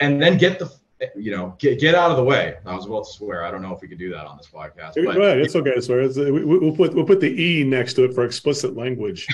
and 0.00 0.22
then 0.22 0.36
get 0.36 0.58
the 0.58 0.72
you 1.16 1.30
know 1.30 1.54
get 1.58 1.80
get 1.80 1.94
out 1.94 2.10
of 2.10 2.16
the 2.16 2.24
way. 2.24 2.56
I 2.66 2.74
was 2.74 2.86
about 2.86 3.04
to 3.04 3.12
swear. 3.12 3.44
I 3.44 3.50
don't 3.50 3.62
know 3.62 3.74
if 3.74 3.80
we 3.80 3.88
can 3.88 3.98
do 3.98 4.10
that 4.10 4.26
on 4.26 4.36
this 4.36 4.48
podcast. 4.48 4.94
But, 4.94 5.14
Go 5.14 5.22
ahead. 5.22 5.38
It's 5.38 5.56
okay 5.56 5.74
to 5.74 5.82
swear. 5.82 6.00
It's, 6.00 6.16
we, 6.16 6.44
will 6.44 6.76
put 6.76 6.94
we'll 6.94 7.06
put 7.06 7.20
the 7.20 7.30
E 7.30 7.64
next 7.64 7.94
to 7.94 8.04
it 8.04 8.14
for 8.14 8.24
explicit 8.24 8.76
language 8.76 9.26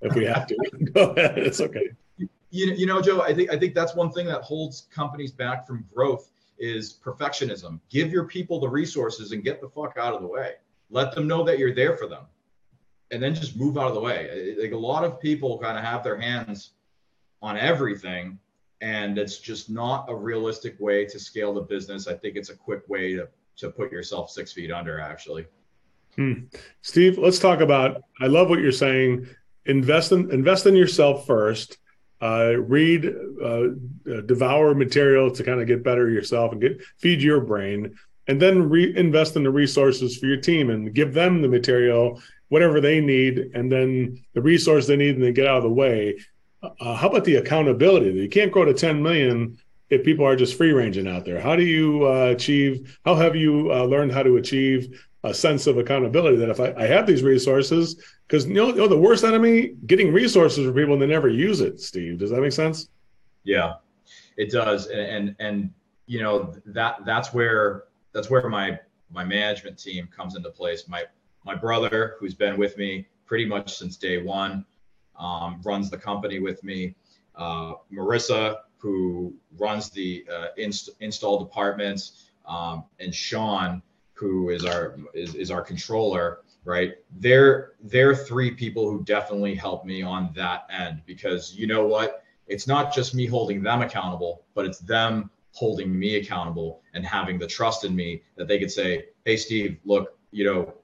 if 0.00 0.14
we 0.14 0.24
have 0.24 0.46
to. 0.48 0.56
Go 0.92 1.10
ahead. 1.10 1.38
It's 1.38 1.60
okay. 1.60 1.90
You, 2.18 2.72
you 2.72 2.86
know, 2.86 3.00
Joe, 3.00 3.22
I 3.22 3.32
think 3.32 3.50
I 3.52 3.58
think 3.58 3.74
that's 3.74 3.94
one 3.94 4.10
thing 4.12 4.26
that 4.26 4.42
holds 4.42 4.88
companies 4.92 5.32
back 5.32 5.66
from 5.66 5.84
growth 5.94 6.30
is 6.58 6.98
perfectionism. 7.04 7.80
Give 7.90 8.10
your 8.10 8.24
people 8.24 8.60
the 8.60 8.68
resources 8.68 9.32
and 9.32 9.42
get 9.42 9.60
the 9.60 9.68
fuck 9.68 9.96
out 9.98 10.14
of 10.14 10.22
the 10.22 10.28
way. 10.28 10.54
Let 10.92 11.12
them 11.12 11.26
know 11.26 11.42
that 11.42 11.58
you're 11.58 11.74
there 11.74 11.96
for 11.96 12.06
them. 12.06 12.24
And 13.10 13.20
then 13.22 13.34
just 13.34 13.56
move 13.56 13.76
out 13.76 13.88
of 13.88 13.94
the 13.94 14.00
way. 14.00 14.54
Like 14.58 14.72
a 14.72 14.76
lot 14.76 15.04
of 15.04 15.20
people 15.20 15.58
kind 15.58 15.76
of 15.76 15.84
have 15.84 16.04
their 16.04 16.18
hands 16.18 16.70
on 17.42 17.56
everything 17.56 18.38
and 18.80 19.18
it's 19.18 19.38
just 19.38 19.70
not 19.70 20.06
a 20.08 20.14
realistic 20.14 20.78
way 20.80 21.04
to 21.06 21.18
scale 21.18 21.52
the 21.52 21.60
business. 21.60 22.06
I 22.06 22.14
think 22.14 22.36
it's 22.36 22.50
a 22.50 22.56
quick 22.56 22.88
way 22.88 23.14
to 23.14 23.28
to 23.54 23.70
put 23.70 23.92
yourself 23.92 24.30
six 24.30 24.52
feet 24.52 24.70
under 24.70 24.98
actually. 25.00 25.46
Hmm. 26.16 26.44
Steve, 26.80 27.18
let's 27.18 27.38
talk 27.38 27.60
about 27.60 28.02
I 28.20 28.26
love 28.26 28.48
what 28.48 28.60
you're 28.60 28.72
saying. 28.72 29.28
Invest 29.66 30.12
in 30.12 30.30
invest 30.30 30.66
in 30.66 30.76
yourself 30.76 31.26
first 31.26 31.78
uh, 32.22 32.54
read, 32.56 33.04
uh, 33.42 33.46
uh, 33.46 34.20
devour 34.26 34.74
material 34.74 35.30
to 35.32 35.42
kind 35.42 35.60
of 35.60 35.66
get 35.66 35.82
better 35.82 36.08
yourself 36.08 36.52
and 36.52 36.60
get 36.60 36.80
feed 36.98 37.20
your 37.20 37.40
brain, 37.40 37.96
and 38.28 38.40
then 38.40 38.68
reinvest 38.68 39.36
in 39.36 39.42
the 39.42 39.50
resources 39.50 40.16
for 40.16 40.26
your 40.26 40.36
team 40.36 40.70
and 40.70 40.94
give 40.94 41.12
them 41.12 41.42
the 41.42 41.48
material, 41.48 42.20
whatever 42.48 42.80
they 42.80 43.00
need, 43.00 43.50
and 43.54 43.70
then 43.70 44.22
the 44.34 44.40
resource 44.40 44.86
they 44.86 44.96
need, 44.96 45.16
and 45.16 45.24
then 45.24 45.34
get 45.34 45.46
out 45.46 45.58
of 45.58 45.62
the 45.64 45.70
way. 45.70 46.16
Uh, 46.62 46.94
how 46.94 47.08
about 47.08 47.24
the 47.24 47.36
accountability? 47.36 48.10
You 48.10 48.28
can't 48.28 48.52
grow 48.52 48.64
to 48.64 48.74
10 48.74 49.02
million 49.02 49.58
if 49.90 50.04
people 50.04 50.24
are 50.24 50.36
just 50.36 50.56
free 50.56 50.72
ranging 50.72 51.08
out 51.08 51.24
there. 51.24 51.40
How 51.40 51.56
do 51.56 51.64
you 51.64 52.06
uh, 52.06 52.26
achieve? 52.26 52.98
How 53.04 53.14
have 53.14 53.34
you 53.34 53.72
uh, 53.72 53.84
learned 53.84 54.12
how 54.12 54.22
to 54.22 54.36
achieve 54.36 55.04
a 55.24 55.34
sense 55.34 55.66
of 55.66 55.78
accountability 55.78 56.36
that 56.36 56.48
if 56.48 56.60
I, 56.60 56.72
I 56.76 56.86
have 56.86 57.06
these 57.06 57.22
resources, 57.22 58.02
because 58.26 58.46
you, 58.46 58.66
you 58.66 58.74
know, 58.74 58.88
the 58.88 58.98
worst 58.98 59.24
enemy, 59.24 59.74
getting 59.86 60.12
resources 60.12 60.66
for 60.66 60.72
people 60.72 60.94
and 60.94 61.02
they 61.02 61.06
never 61.06 61.28
use 61.28 61.60
it. 61.60 61.80
Steve, 61.80 62.18
does 62.18 62.30
that 62.30 62.40
make 62.40 62.52
sense? 62.52 62.88
Yeah, 63.44 63.74
it 64.36 64.50
does, 64.50 64.86
and 64.86 65.00
and, 65.00 65.36
and 65.38 65.70
you 66.06 66.20
know 66.20 66.54
that 66.66 67.04
that's 67.04 67.34
where 67.34 67.84
that's 68.12 68.30
where 68.30 68.48
my 68.48 68.78
my 69.10 69.24
management 69.24 69.78
team 69.78 70.08
comes 70.14 70.36
into 70.36 70.50
place. 70.50 70.88
My 70.88 71.04
my 71.44 71.54
brother, 71.54 72.16
who's 72.18 72.34
been 72.34 72.56
with 72.56 72.76
me 72.78 73.06
pretty 73.26 73.46
much 73.46 73.76
since 73.76 73.96
day 73.96 74.22
one, 74.22 74.64
um, 75.18 75.60
runs 75.64 75.90
the 75.90 75.98
company 75.98 76.38
with 76.38 76.62
me. 76.62 76.94
Uh, 77.34 77.74
Marissa, 77.92 78.58
who 78.76 79.34
runs 79.58 79.90
the 79.90 80.24
uh, 80.32 80.48
inst- 80.56 80.90
install 81.00 81.38
departments, 81.38 82.30
um, 82.46 82.84
and 83.00 83.14
Sean, 83.14 83.82
who 84.12 84.50
is 84.50 84.64
our 84.64 84.96
is, 85.14 85.34
is 85.34 85.50
our 85.50 85.62
controller, 85.62 86.40
right? 86.64 86.94
They're 87.18 87.72
they're 87.82 88.14
three 88.14 88.50
people 88.50 88.90
who 88.90 89.02
definitely 89.04 89.54
help 89.54 89.84
me 89.84 90.02
on 90.02 90.30
that 90.34 90.66
end 90.70 91.02
because 91.06 91.54
you 91.54 91.66
know 91.66 91.86
what? 91.86 92.24
It's 92.48 92.66
not 92.66 92.94
just 92.94 93.14
me 93.14 93.26
holding 93.26 93.62
them 93.62 93.82
accountable, 93.82 94.42
but 94.54 94.66
it's 94.66 94.80
them 94.80 95.30
holding 95.52 95.96
me 95.98 96.16
accountable 96.16 96.82
and 96.94 97.04
having 97.04 97.38
the 97.38 97.46
trust 97.46 97.84
in 97.84 97.94
me 97.94 98.22
that 98.36 98.48
they 98.48 98.58
could 98.58 98.70
say, 98.70 99.06
"Hey, 99.24 99.36
Steve, 99.36 99.78
look, 99.84 100.18
you 100.30 100.44
know, 100.44 100.74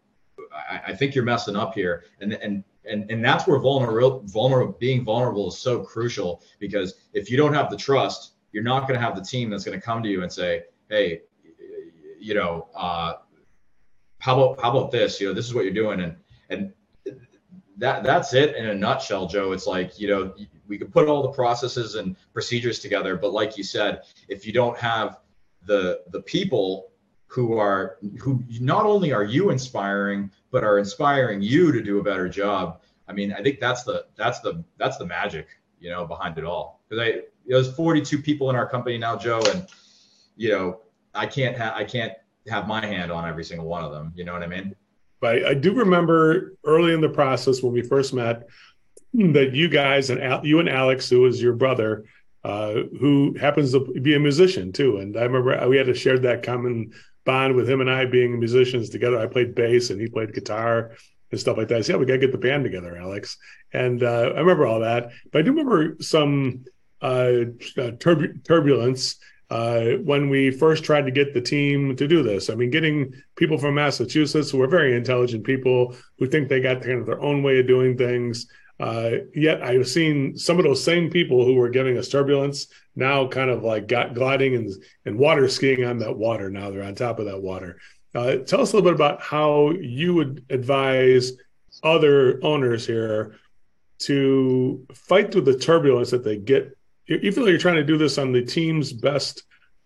I, 0.53 0.81
I 0.89 0.95
think 0.95 1.15
you're 1.15 1.25
messing 1.25 1.57
up 1.57 1.75
here," 1.75 2.05
and 2.21 2.33
and 2.35 2.65
and 2.85 3.11
and 3.11 3.25
that's 3.25 3.47
where 3.47 3.59
vulnerable 3.59 4.23
vulnerable 4.27 4.77
being 4.79 5.05
vulnerable 5.05 5.49
is 5.49 5.59
so 5.59 5.81
crucial 5.81 6.43
because 6.59 6.95
if 7.13 7.31
you 7.31 7.37
don't 7.37 7.55
have 7.55 7.71
the 7.71 7.77
trust, 7.77 8.33
you're 8.53 8.63
not 8.63 8.83
going 8.83 8.95
to 8.99 9.05
have 9.05 9.17
the 9.17 9.25
team 9.25 9.51
that's 9.51 9.65
going 9.65 9.79
to 9.79 9.85
come 9.85 10.03
to 10.03 10.09
you 10.09 10.23
and 10.23 10.33
say, 10.33 10.65
"Hey, 10.89 11.23
you 12.19 12.35
know, 12.35 12.69
uh, 12.75 13.15
how 14.19 14.39
about 14.39 14.61
how 14.61 14.71
about 14.71 14.91
this? 14.91 15.21
You 15.21 15.29
know, 15.29 15.35
this 15.35 15.47
is 15.47 15.55
what 15.55 15.65
you're 15.65 15.75
doing," 15.75 16.01
and 16.01 16.17
and 16.51 16.73
that 17.79 18.03
that's 18.03 18.35
it 18.35 18.57
in 18.57 18.67
a 18.67 18.75
nutshell, 18.75 19.27
Joe. 19.27 19.53
It's 19.53 19.67
like 19.67 19.99
you 19.99 20.09
know 20.09 20.35
we 20.67 20.79
could 20.79 20.93
put 20.93 21.09
all 21.09 21.23
the 21.23 21.31
processes 21.31 21.95
and 21.95 22.17
procedures 22.33 22.81
together, 22.81 23.17
but 23.17 23.33
like 23.33 23.57
you 23.57 23.65
said, 23.65 24.03
if 24.29 24.47
you 24.47 24.53
don't 24.53 24.77
have 24.79 25.21
the 25.65 26.03
the 26.11 26.23
people 26.23 26.91
who 27.27 27.59
are 27.59 27.99
who 28.21 28.43
not 28.61 28.87
only 28.87 29.13
are 29.13 29.25
you 29.25 29.51
inspiring, 29.51 30.31
but 30.51 30.65
are 30.65 30.79
inspiring 30.79 31.43
you 31.43 31.73
to 31.73 31.83
do 31.83 31.99
a 31.99 32.03
better 32.03 32.29
job. 32.29 32.81
I 33.07 33.13
mean, 33.13 33.33
I 33.33 33.43
think 33.43 33.61
that's 33.61 33.85
the 33.85 34.07
that's 34.17 34.41
the 34.41 34.65
that's 34.77 34.97
the 34.97 35.07
magic, 35.07 35.47
you 35.79 35.91
know, 35.91 36.07
behind 36.07 36.37
it 36.39 36.45
all. 36.45 36.81
Because 36.89 37.07
I 37.07 37.21
there's 37.47 37.73
42 37.73 38.23
people 38.23 38.51
in 38.51 38.57
our 38.57 38.69
company 38.69 38.99
now, 38.99 39.17
Joe, 39.17 39.41
and 39.53 39.67
you 40.37 40.51
know, 40.51 40.81
I 41.15 41.27
can't 41.27 41.57
have 41.57 41.75
I 41.75 41.85
can't 41.85 42.13
have 42.49 42.67
my 42.67 42.85
hand 42.85 43.13
on 43.13 43.29
every 43.29 43.45
single 43.45 43.67
one 43.67 43.85
of 43.85 43.93
them. 43.93 44.13
You 44.17 44.25
know 44.25 44.33
what 44.33 44.43
I 44.43 44.47
mean? 44.47 44.75
But 45.21 45.45
I 45.45 45.55
do 45.55 45.75
remember 45.75 46.55
early 46.65 46.95
in 46.95 47.01
the 47.01 47.09
process 47.09 47.63
when 47.63 47.73
we 47.73 47.83
first 47.83 48.15
met 48.15 48.49
that 49.15 49.55
you 49.55 49.69
guys 49.69 50.11
and 50.11 50.23
Al, 50.23 50.47
you 50.47 50.61
and 50.61 50.69
Alex, 50.69 51.09
who 51.09 51.21
was 51.21 51.43
your 51.43 51.55
brother, 51.55 52.05
uh, 52.45 52.83
who 53.01 53.37
happens 53.39 53.73
to 53.73 53.81
be 53.81 54.15
a 54.15 54.21
musician 54.21 54.73
too. 54.73 54.99
And 54.99 55.17
I 55.17 55.23
remember 55.23 55.69
we 55.69 55.77
had 55.77 55.87
to 55.87 55.95
share 55.95 56.19
that 56.21 56.43
common 56.43 56.93
bond 57.25 57.55
with 57.55 57.69
him 57.69 57.81
and 57.81 57.91
I 57.91 58.07
being 58.07 58.39
musicians 58.39 58.91
together. 58.91 59.19
I 59.19 59.27
played 59.27 59.55
bass 59.55 59.91
and 59.91 60.01
he 60.01 60.09
played 60.09 60.33
guitar 60.35 60.93
and 61.31 61.41
stuff 61.41 61.57
like 61.57 61.69
that. 61.69 61.85
So 61.85 61.93
yeah, 61.93 61.99
we 61.99 62.07
got 62.07 62.15
to 62.15 62.19
get 62.19 62.33
the 62.33 62.39
band 62.39 62.65
together, 62.65 62.97
Alex. 62.97 63.37
And 63.73 64.03
uh, 64.03 64.33
I 64.35 64.41
remember 64.41 64.67
all 64.67 64.81
that. 64.81 65.11
But 65.33 65.41
I 65.41 65.43
do 65.43 65.53
remember 65.53 65.97
some 66.01 66.65
uh, 67.03 67.45
turb- 67.99 68.45
turbulence 68.45 69.17
uh, 69.51 69.93
when 70.05 70.29
we 70.29 70.51
first 70.51 70.85
tried 70.85 71.07
to 71.07 71.11
get 71.11 71.33
the 71.33 71.41
team 71.41 71.97
to 71.97 72.07
do 72.07 72.23
this. 72.23 72.51
I 72.51 72.55
mean, 72.55 72.71
getting 72.71 73.13
people 73.37 73.57
from 73.57 73.75
Massachusetts 73.75 74.51
who 74.51 74.61
are 74.63 74.69
very 74.69 74.95
intelligent 74.95 75.45
people 75.45 75.97
who 76.19 76.27
think 76.27 76.49
they 76.49 76.61
got 76.61 76.83
kind 76.83 76.99
of 76.99 77.07
their 77.07 77.21
own 77.21 77.43
way 77.43 77.59
of 77.59 77.67
doing 77.67 77.97
things. 77.97 78.47
Uh, 78.79 79.11
yet 79.35 79.63
I've 79.63 79.89
seen 79.89 80.37
some 80.37 80.59
of 80.59 80.65
those 80.65 80.85
same 80.85 81.11
people 81.11 81.45
who 81.45 81.55
were 81.55 81.71
giving 81.71 81.99
us 81.99 82.09
turbulence 82.09 82.69
now 82.95 83.27
kind 83.27 83.51
of 83.51 83.65
like 83.65 83.89
got 83.89 84.15
gliding 84.15 84.55
and, 84.55 84.73
and 85.05 85.19
water 85.19 85.49
skiing 85.49 85.85
on 85.85 85.99
that 85.99 86.17
water. 86.17 86.51
Now 86.51 86.71
they're 86.71 86.83
on 86.83 86.95
top 86.95 87.19
of 87.19 87.27
that 87.27 87.43
water. 87.43 87.81
Uh, 88.15 88.37
tell 88.37 88.61
us 88.61 88.73
a 88.73 88.77
little 88.77 88.91
bit 88.91 88.95
about 88.95 89.21
how 89.21 89.71
you 89.71 90.15
would 90.15 90.45
advise 90.51 91.33
other 91.83 92.39
owners 92.45 92.87
here 92.87 93.37
to 94.01 94.87
fight 94.95 95.33
through 95.33 95.43
the 95.43 95.59
turbulence 95.59 96.11
that 96.11 96.25
they 96.25 96.37
get 96.37 96.78
even 97.09 97.43
though 97.43 97.49
you're 97.49 97.59
trying 97.59 97.77
to 97.77 97.85
do 97.85 97.97
this 97.97 98.19
on 98.19 98.33
the 98.33 98.43
team's 98.43 98.93
best, 98.93 99.45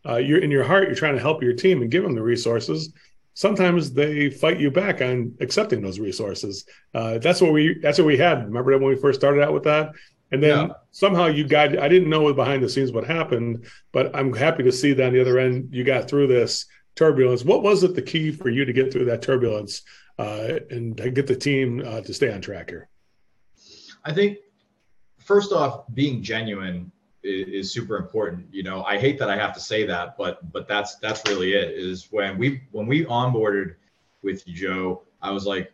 uh, 0.08 0.16
you're 0.16 0.40
in 0.40 0.50
your 0.50 0.64
heart, 0.64 0.84
you're 0.84 0.96
trying 0.96 1.14
to 1.14 1.20
help 1.20 1.42
your 1.42 1.52
team 1.52 1.82
and 1.82 1.90
give 1.90 2.02
them 2.02 2.14
the 2.14 2.22
resources. 2.22 2.92
Sometimes 3.34 3.92
they 3.92 4.28
fight 4.28 4.60
you 4.60 4.70
back 4.70 5.00
on 5.00 5.34
accepting 5.40 5.80
those 5.80 5.98
resources. 5.98 6.66
Uh, 6.94 7.18
that's 7.18 7.40
what 7.40 7.52
we 7.52 7.78
that's 7.80 7.98
what 7.98 8.06
we 8.06 8.18
had. 8.18 8.44
Remember 8.44 8.72
that 8.72 8.78
when 8.78 8.94
we 8.94 9.00
first 9.00 9.20
started 9.20 9.42
out 9.42 9.54
with 9.54 9.62
that, 9.64 9.92
and 10.32 10.42
then 10.42 10.68
yeah. 10.68 10.74
somehow 10.90 11.26
you 11.26 11.46
got. 11.46 11.78
I 11.78 11.88
didn't 11.88 12.10
know 12.10 12.32
behind 12.34 12.62
the 12.62 12.68
scenes 12.68 12.92
what 12.92 13.06
happened, 13.06 13.66
but 13.92 14.14
I'm 14.14 14.34
happy 14.34 14.62
to 14.64 14.72
see 14.72 14.92
that 14.92 15.06
on 15.06 15.12
the 15.12 15.20
other 15.20 15.38
end 15.38 15.68
you 15.72 15.84
got 15.84 16.08
through 16.08 16.26
this 16.26 16.66
turbulence. 16.94 17.44
What 17.44 17.62
was 17.62 17.84
it 17.84 17.94
the 17.94 18.02
key 18.02 18.32
for 18.32 18.50
you 18.50 18.64
to 18.64 18.72
get 18.72 18.92
through 18.92 19.06
that 19.06 19.22
turbulence 19.22 19.82
uh, 20.18 20.58
and 20.70 20.96
get 20.96 21.26
the 21.26 21.36
team 21.36 21.82
uh, 21.84 22.02
to 22.02 22.12
stay 22.12 22.32
on 22.32 22.40
track 22.40 22.68
here? 22.68 22.88
I 24.04 24.12
think 24.12 24.38
first 25.20 25.52
off, 25.52 25.84
being 25.94 26.22
genuine 26.22 26.92
is, 27.22 27.48
is, 27.48 27.72
super 27.72 27.96
important. 27.96 28.46
You 28.52 28.62
know, 28.62 28.82
I 28.84 28.98
hate 28.98 29.18
that 29.18 29.30
I 29.30 29.36
have 29.36 29.54
to 29.54 29.60
say 29.60 29.84
that, 29.86 30.16
but 30.16 30.52
but 30.52 30.68
that's 30.68 30.96
that's 30.96 31.22
really 31.28 31.52
it. 31.54 31.70
Is 31.70 32.08
when 32.10 32.38
we 32.38 32.62
when 32.70 32.86
we 32.86 33.04
onboarded 33.04 33.76
with 34.22 34.46
Joe, 34.46 35.02
I 35.20 35.30
was 35.30 35.46
like, 35.46 35.72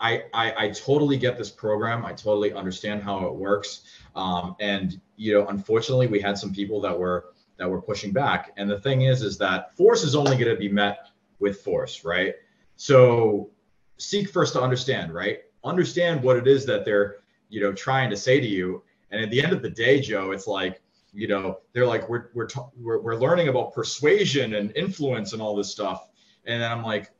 I, 0.00 0.24
I, 0.32 0.54
I 0.56 0.70
totally 0.70 1.18
get 1.18 1.36
this 1.36 1.50
program. 1.50 2.06
I 2.06 2.12
totally 2.12 2.52
understand 2.52 3.02
how 3.02 3.26
it 3.26 3.34
works. 3.34 3.82
Um, 4.16 4.56
and 4.58 5.00
you 5.16 5.34
know, 5.34 5.46
unfortunately, 5.48 6.06
we 6.06 6.20
had 6.20 6.38
some 6.38 6.52
people 6.52 6.80
that 6.80 6.98
were 6.98 7.26
that 7.58 7.68
were 7.68 7.82
pushing 7.82 8.10
back. 8.10 8.52
And 8.56 8.68
the 8.68 8.80
thing 8.80 9.02
is, 9.02 9.22
is 9.22 9.36
that 9.38 9.76
force 9.76 10.02
is 10.02 10.14
only 10.14 10.36
going 10.36 10.48
to 10.48 10.56
be 10.56 10.68
met 10.68 11.08
with 11.38 11.60
force, 11.60 12.04
right? 12.04 12.34
So 12.76 13.50
seek 13.98 14.30
first 14.30 14.54
to 14.54 14.62
understand, 14.62 15.12
right? 15.12 15.40
Understand 15.62 16.22
what 16.22 16.38
it 16.38 16.48
is 16.48 16.64
that 16.66 16.86
they're 16.86 17.16
you 17.50 17.60
know 17.60 17.72
trying 17.72 18.10
to 18.10 18.16
say 18.16 18.40
to 18.40 18.46
you. 18.46 18.82
And 19.10 19.20
at 19.20 19.30
the 19.30 19.42
end 19.42 19.52
of 19.52 19.60
the 19.60 19.70
day 19.70 20.00
joe 20.00 20.30
it's 20.30 20.46
like 20.46 20.80
you 21.12 21.28
know 21.28 21.58
they're 21.72 21.86
like 21.86 22.08
we're 22.08 22.30
we're 22.34 22.48
we're, 22.76 23.00
we're 23.00 23.16
learning 23.16 23.48
about 23.48 23.74
persuasion 23.74 24.54
and 24.54 24.74
influence 24.76 25.32
and 25.32 25.42
all 25.42 25.54
this 25.54 25.70
stuff. 25.70 26.08
And 26.46 26.62
then 26.62 26.70
i'm 26.70 26.82
like 26.82 27.10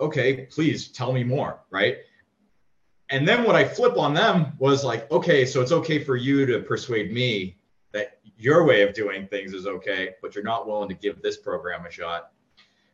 okay 0.00 0.46
please 0.46 0.88
tell 0.88 1.12
me 1.12 1.24
more 1.24 1.60
right? 1.70 1.98
And 3.10 3.26
then 3.26 3.44
what 3.44 3.56
i 3.56 3.64
flip 3.64 3.96
on 3.96 4.14
them 4.14 4.52
was 4.58 4.84
like 4.84 5.10
okay 5.10 5.44
so 5.44 5.60
it's 5.60 5.72
okay 5.72 6.02
for 6.02 6.16
you 6.16 6.44
to 6.46 6.60
persuade 6.60 7.12
me 7.12 7.56
that 7.92 8.18
your 8.36 8.64
way 8.64 8.82
of 8.82 8.92
doing 8.94 9.26
things 9.28 9.54
is 9.54 9.66
okay 9.66 10.14
but 10.20 10.34
you're 10.34 10.44
not 10.44 10.66
willing 10.66 10.88
to 10.88 10.94
give 10.94 11.22
this 11.22 11.36
program 11.36 11.86
a 11.86 11.90
shot 11.90 12.32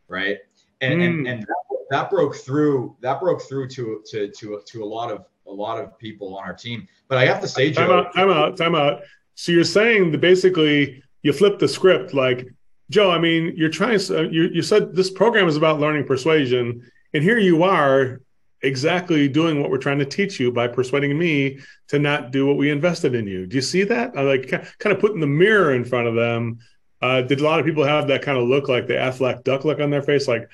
right? 0.08 0.38
And 0.80 1.00
mm. 1.00 1.04
and, 1.04 1.26
and 1.26 1.42
that, 1.42 1.86
that 1.90 2.10
broke 2.10 2.36
through 2.36 2.96
that 3.00 3.20
broke 3.20 3.42
through 3.42 3.68
to 3.68 4.02
to 4.06 4.28
to 4.28 4.60
to 4.64 4.84
a 4.84 4.86
lot 4.86 5.10
of 5.10 5.26
a 5.54 5.60
lot 5.60 5.80
of 5.82 5.98
people 5.98 6.36
on 6.36 6.44
our 6.44 6.52
team. 6.54 6.88
But 7.08 7.18
I 7.18 7.26
have 7.26 7.40
to 7.40 7.48
say, 7.48 7.70
Joe, 7.70 7.86
time 7.86 7.90
out, 7.90 8.14
time 8.14 8.30
out, 8.30 8.56
time 8.56 8.74
out. 8.74 9.02
So 9.34 9.52
you're 9.52 9.64
saying 9.64 10.12
that 10.12 10.20
basically 10.20 11.02
you 11.22 11.32
flip 11.32 11.58
the 11.58 11.68
script, 11.68 12.14
like 12.14 12.48
Joe. 12.90 13.10
I 13.10 13.18
mean, 13.18 13.54
you're 13.56 13.70
trying. 13.70 13.98
You 14.08 14.44
you 14.52 14.62
said 14.62 14.94
this 14.94 15.10
program 15.10 15.48
is 15.48 15.56
about 15.56 15.80
learning 15.80 16.06
persuasion, 16.06 16.90
and 17.12 17.22
here 17.22 17.38
you 17.38 17.62
are 17.62 18.20
exactly 18.62 19.28
doing 19.28 19.60
what 19.60 19.70
we're 19.70 19.78
trying 19.78 19.98
to 19.98 20.06
teach 20.06 20.40
you 20.40 20.50
by 20.50 20.66
persuading 20.66 21.16
me 21.18 21.58
to 21.88 21.98
not 21.98 22.30
do 22.30 22.46
what 22.46 22.56
we 22.56 22.70
invested 22.70 23.14
in 23.14 23.26
you. 23.26 23.46
Do 23.46 23.56
you 23.56 23.62
see 23.62 23.84
that? 23.84 24.16
I 24.16 24.22
like 24.22 24.48
kind 24.48 24.94
of 24.94 25.00
putting 25.00 25.20
the 25.20 25.26
mirror 25.26 25.74
in 25.74 25.84
front 25.84 26.08
of 26.08 26.14
them. 26.14 26.58
Uh, 27.02 27.20
did 27.20 27.40
a 27.40 27.44
lot 27.44 27.60
of 27.60 27.66
people 27.66 27.84
have 27.84 28.08
that 28.08 28.22
kind 28.22 28.38
of 28.38 28.48
look, 28.48 28.66
like 28.68 28.86
the 28.86 28.94
Aflac 28.94 29.44
duck 29.44 29.66
look 29.66 29.80
on 29.80 29.90
their 29.90 30.00
face, 30.00 30.26
like, 30.26 30.48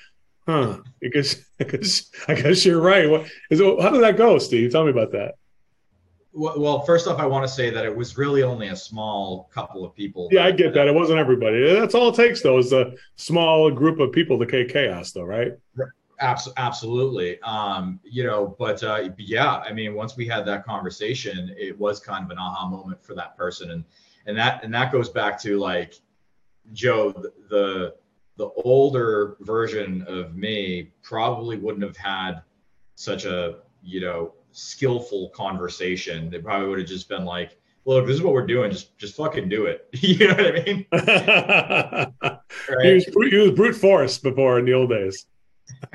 Huh. 0.51 0.79
Because, 1.01 1.35
because 1.59 2.11
I 2.29 2.35
guess 2.35 2.65
you're 2.65 2.81
right. 2.81 3.09
What 3.09 3.27
is 3.51 3.61
it, 3.61 3.81
how 3.81 3.91
did 3.91 4.03
that 4.03 4.17
go, 4.17 4.39
Steve? 4.39 4.73
Tell 4.73 4.85
me 4.85 4.91
about 4.91 5.13
that. 5.13 5.35
Well, 6.33 6.83
first 6.83 7.09
off, 7.09 7.19
I 7.19 7.27
want 7.27 7.45
to 7.47 7.53
say 7.53 7.71
that 7.71 7.85
it 7.85 7.95
was 7.95 8.17
really 8.17 8.45
only 8.45 8.69
a 8.69 8.77
small 8.77 9.51
couple 9.53 9.85
of 9.85 9.97
people. 9.97 10.29
Yeah, 10.31 10.45
I 10.45 10.53
get 10.53 10.73
that. 10.75 10.87
It 10.87 10.95
wasn't 10.95 11.19
everybody. 11.19 11.75
That's 11.75 11.93
all 11.95 12.11
it 12.11 12.15
takes, 12.15 12.41
though, 12.41 12.59
is 12.59 12.73
a 12.73 12.93
small 13.17 13.69
group 13.69 13.99
of 13.99 14.13
people 14.13 14.39
to 14.39 14.47
create 14.47 14.73
chaos, 14.73 15.11
though, 15.11 15.25
right? 15.25 15.55
Absolutely. 16.21 17.41
Um, 17.41 17.99
you 18.05 18.23
know, 18.23 18.55
but 18.61 18.81
uh, 18.85 19.09
yeah, 19.19 19.57
I 19.57 19.73
mean, 19.73 19.95
once 19.95 20.17
we 20.17 20.29
had 20.29 20.47
that 20.47 20.65
conversation, 20.65 21.53
it 21.59 21.77
was 21.77 21.99
kind 21.99 22.25
of 22.25 22.31
an 22.31 22.39
aha 22.39 22.69
moment 22.69 23.05
for 23.05 23.15
that 23.15 23.37
person, 23.37 23.73
and 23.73 23.85
and 24.27 24.37
that 24.37 24.63
and 24.63 24.73
that 24.73 24.93
goes 24.93 25.09
back 25.09 25.41
to 25.43 25.59
like 25.59 25.95
Joe, 26.73 27.11
the, 27.49 27.95
the 28.41 28.51
older 28.65 29.37
version 29.41 30.03
of 30.09 30.35
me 30.35 30.91
probably 31.03 31.59
wouldn't 31.59 31.85
have 31.85 31.99
had 31.99 32.41
such 32.95 33.27
a 33.27 33.57
you 33.83 34.01
know 34.01 34.33
skillful 34.51 35.29
conversation. 35.29 36.31
They 36.31 36.39
probably 36.39 36.71
would 36.71 36.79
have 36.79 36.89
just 36.89 37.07
been 37.07 37.27
like, 37.27 37.59
"Look, 37.85 38.07
this 38.07 38.17
is 38.17 38.23
what 38.23 38.33
we're 38.33 38.47
doing. 38.47 38.71
Just 38.71 38.97
just 38.97 39.15
fucking 39.15 39.51
do 39.51 39.67
it." 39.67 39.87
you 39.93 40.27
know 40.27 40.35
what 40.35 40.47
I 40.47 40.65
mean? 40.65 40.87
right? 42.71 42.83
he, 42.83 42.95
was, 42.95 43.05
he 43.31 43.37
was 43.37 43.51
brute 43.51 43.77
force 43.77 44.17
before 44.17 44.59
in 44.59 44.65
the 44.65 44.73
old 44.73 44.89
days. 44.89 45.27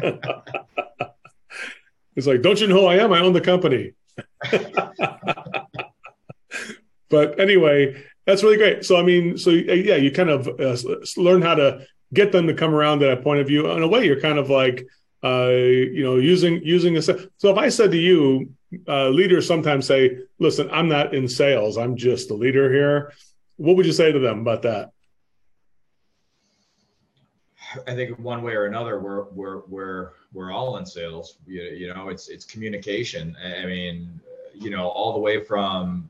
it's 2.16 2.28
like, 2.28 2.44
don't 2.44 2.62
you 2.62 2.68
know 2.68 2.82
who 2.82 2.86
I 2.86 2.98
am? 2.98 3.12
I 3.12 3.22
own 3.22 3.34
the 3.34 3.42
company. 3.42 3.94
but 7.10 7.40
anyway, 7.40 8.04
that's 8.28 8.44
really 8.44 8.58
great. 8.58 8.86
So 8.86 8.98
I 8.98 9.02
mean, 9.02 9.36
so 9.36 9.50
yeah, 9.50 9.96
you 9.96 10.12
kind 10.12 10.30
of 10.30 10.48
uh, 10.48 10.78
learn 11.18 11.42
how 11.42 11.56
to 11.56 11.88
get 12.16 12.32
them 12.32 12.48
to 12.48 12.54
come 12.54 12.74
around 12.74 13.00
to 13.00 13.06
that 13.08 13.24
point 13.24 13.42
of 13.42 13.48
view? 13.48 13.70
In 13.72 13.84
a 13.84 13.88
way, 13.88 14.06
you're 14.06 14.20
kind 14.20 14.40
of 14.40 14.50
like, 14.50 14.88
uh, 15.24 15.50
you 15.50 16.04
know, 16.04 16.16
using 16.18 16.62
using 16.64 16.98
a. 16.98 17.02
So 17.02 17.28
if 17.44 17.58
I 17.58 17.70
said 17.70 17.92
to 17.92 17.98
you, 17.98 18.54
uh, 18.88 19.10
leaders 19.10 19.48
sometimes 19.48 19.86
say, 19.86 20.20
"Listen, 20.40 20.70
I'm 20.72 20.88
not 20.88 21.14
in 21.14 21.28
sales. 21.28 21.78
I'm 21.78 21.96
just 21.96 22.28
the 22.28 22.34
leader 22.34 22.72
here." 22.72 23.14
What 23.58 23.76
would 23.78 23.86
you 23.86 23.94
say 23.94 24.12
to 24.12 24.20
them 24.20 24.40
about 24.40 24.64
that? 24.64 24.92
I 27.88 27.96
think 27.96 28.18
one 28.20 28.42
way 28.42 28.54
or 28.54 28.66
another, 28.66 29.00
we're 29.00 29.26
we're 29.32 29.62
we're 29.68 30.12
we're 30.34 30.52
all 30.52 30.78
in 30.78 30.86
sales. 30.86 31.38
You, 31.46 31.64
you 31.64 31.94
know, 31.94 32.10
it's 32.10 32.30
it's 32.30 32.46
communication. 32.46 33.36
I 33.44 33.66
mean, 33.66 34.20
you 34.54 34.70
know, 34.70 34.88
all 34.88 35.14
the 35.14 35.20
way 35.20 35.44
from 35.44 36.10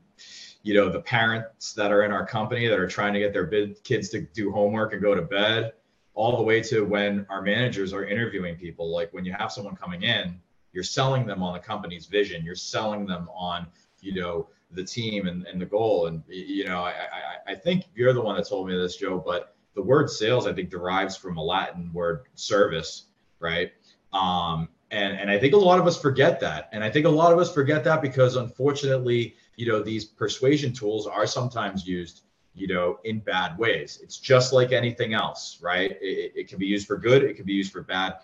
you 0.62 0.74
know 0.74 0.88
the 0.88 1.00
parents 1.00 1.72
that 1.74 1.92
are 1.92 2.02
in 2.02 2.12
our 2.12 2.26
company 2.26 2.66
that 2.66 2.78
are 2.78 2.88
trying 2.88 3.14
to 3.14 3.20
get 3.20 3.32
their 3.32 3.46
kids 3.84 4.08
to 4.10 4.22
do 4.22 4.50
homework 4.50 4.92
and 4.92 5.02
go 5.02 5.14
to 5.14 5.22
bed 5.22 5.72
all 6.16 6.36
the 6.36 6.42
way 6.42 6.60
to 6.60 6.82
when 6.82 7.24
our 7.30 7.42
managers 7.42 7.92
are 7.92 8.04
interviewing 8.04 8.56
people. 8.56 8.90
Like 8.92 9.12
when 9.12 9.24
you 9.24 9.32
have 9.38 9.52
someone 9.52 9.76
coming 9.76 10.02
in 10.02 10.40
you're 10.76 10.84
selling 10.84 11.24
them 11.24 11.42
on 11.42 11.54
the 11.54 11.58
company's 11.58 12.04
vision. 12.04 12.44
You're 12.44 12.54
selling 12.54 13.06
them 13.06 13.30
on 13.34 13.66
you 14.02 14.14
know 14.20 14.48
the 14.72 14.84
team 14.84 15.26
and, 15.26 15.46
and 15.46 15.58
the 15.58 15.64
goal. 15.64 16.06
And 16.06 16.22
you 16.28 16.66
know 16.66 16.80
I, 16.80 16.90
I 16.90 17.52
i 17.52 17.54
think 17.54 17.84
you're 17.94 18.12
the 18.12 18.20
one 18.20 18.36
that 18.36 18.46
told 18.46 18.68
me 18.68 18.76
this 18.76 18.96
joe 18.96 19.22
but 19.24 19.56
the 19.74 19.82
word 19.82 20.10
sales 20.10 20.46
i 20.46 20.52
think 20.52 20.68
derives 20.68 21.16
from 21.16 21.38
a 21.38 21.42
latin 21.42 21.90
word 21.94 22.24
service 22.34 23.04
right? 23.40 23.72
Um 24.12 24.68
and 24.90 25.18
and 25.18 25.30
i 25.30 25.38
think 25.38 25.54
a 25.54 25.56
lot 25.56 25.78
of 25.78 25.86
us 25.86 26.00
forget 26.00 26.40
that. 26.40 26.68
And 26.72 26.84
i 26.84 26.90
think 26.90 27.06
a 27.06 27.16
lot 27.22 27.32
of 27.32 27.38
us 27.38 27.52
forget 27.52 27.82
that 27.84 28.02
because 28.02 28.36
unfortunately 28.36 29.34
you 29.56 29.66
know 29.66 29.82
these 29.82 30.04
persuasion 30.04 30.74
tools 30.74 31.06
are 31.06 31.26
sometimes 31.26 31.86
used 31.86 32.22
you 32.56 32.66
know 32.66 32.98
in 33.04 33.20
bad 33.20 33.56
ways. 33.58 34.00
It's 34.02 34.18
just 34.18 34.52
like 34.52 34.72
anything 34.72 35.14
else 35.14 35.58
right? 35.62 35.92
It, 36.00 36.32
it 36.34 36.48
can 36.48 36.58
be 36.58 36.66
used 36.66 36.86
for 36.86 36.96
good 36.96 37.22
it 37.22 37.36
can 37.36 37.44
be 37.44 37.52
used 37.52 37.72
for 37.72 37.82
bad 37.82 38.14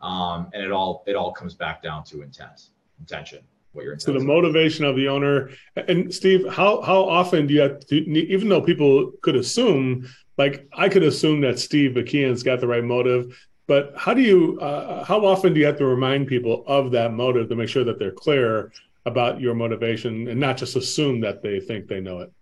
um, 0.00 0.48
and 0.52 0.62
it 0.62 0.72
all 0.72 1.04
it 1.06 1.14
all 1.14 1.32
comes 1.32 1.54
back 1.54 1.82
down 1.82 2.04
to 2.04 2.22
intent 2.22 2.68
intention 3.00 3.40
what 3.72 3.84
you're 3.84 3.98
so 3.98 4.12
the 4.12 4.20
motivation 4.20 4.84
of 4.84 4.94
the 4.94 5.08
owner 5.08 5.50
and 5.88 6.14
steve 6.14 6.46
how 6.48 6.80
how 6.82 7.02
often 7.02 7.46
do 7.46 7.54
you 7.54 7.60
have 7.60 7.80
to 7.80 7.96
even 7.96 8.48
though 8.48 8.60
people 8.60 9.10
could 9.22 9.34
assume 9.34 10.08
like 10.38 10.68
i 10.74 10.88
could 10.88 11.02
assume 11.02 11.40
that 11.40 11.58
steve 11.58 11.92
Akian's 11.92 12.44
got 12.44 12.60
the 12.60 12.68
right 12.68 12.84
motive 12.84 13.36
but 13.66 13.94
how 13.96 14.14
do 14.14 14.20
you 14.20 14.60
uh, 14.60 15.04
how 15.04 15.24
often 15.24 15.54
do 15.54 15.60
you 15.60 15.66
have 15.66 15.78
to 15.78 15.86
remind 15.86 16.26
people 16.26 16.64
of 16.66 16.90
that 16.92 17.12
motive 17.12 17.48
to 17.48 17.56
make 17.56 17.68
sure 17.68 17.84
that 17.84 17.98
they're 17.98 18.12
clear 18.12 18.72
about 19.06 19.40
your 19.40 19.54
motivation 19.54 20.28
and 20.28 20.38
not 20.38 20.56
just 20.56 20.76
assume 20.76 21.20
that 21.20 21.42
they 21.42 21.60
think 21.60 21.88
they 21.88 22.00
know 22.00 22.20
it? 22.20 22.32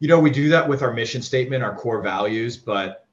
You 0.00 0.08
know, 0.08 0.18
we 0.18 0.30
do 0.30 0.48
that 0.50 0.68
with 0.68 0.82
our 0.82 0.92
mission 0.92 1.22
statement, 1.22 1.62
our 1.62 1.74
core 1.74 2.02
values, 2.02 2.56
but 2.56 3.06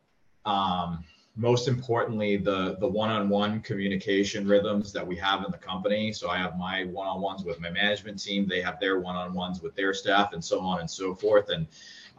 um, 0.46 1.04
most 1.36 1.68
importantly, 1.68 2.38
the 2.38 2.76
the 2.80 2.88
one-on-one 2.88 3.62
communication 3.62 4.48
rhythms 4.48 4.92
that 4.92 5.06
we 5.06 5.16
have 5.16 5.46
in 5.46 5.52
the 5.52 5.58
company. 5.58 6.12
So 6.12 6.30
I 6.30 6.38
have 6.38 6.58
my 6.58 6.86
one-on-ones 6.86 7.44
with 7.44 7.60
my 7.60 7.70
management 7.70 8.22
team; 8.22 8.48
they 8.48 8.62
have 8.62 8.80
their 8.80 9.00
one-on-ones 9.00 9.62
with 9.62 9.76
their 9.76 9.94
staff, 9.94 10.34
and 10.34 10.44
so 10.44 10.60
on 10.60 10.80
and 10.82 10.90
so 10.90 11.16
forth. 11.16 11.50
And 11.50 11.68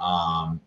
um, 0.01 0.61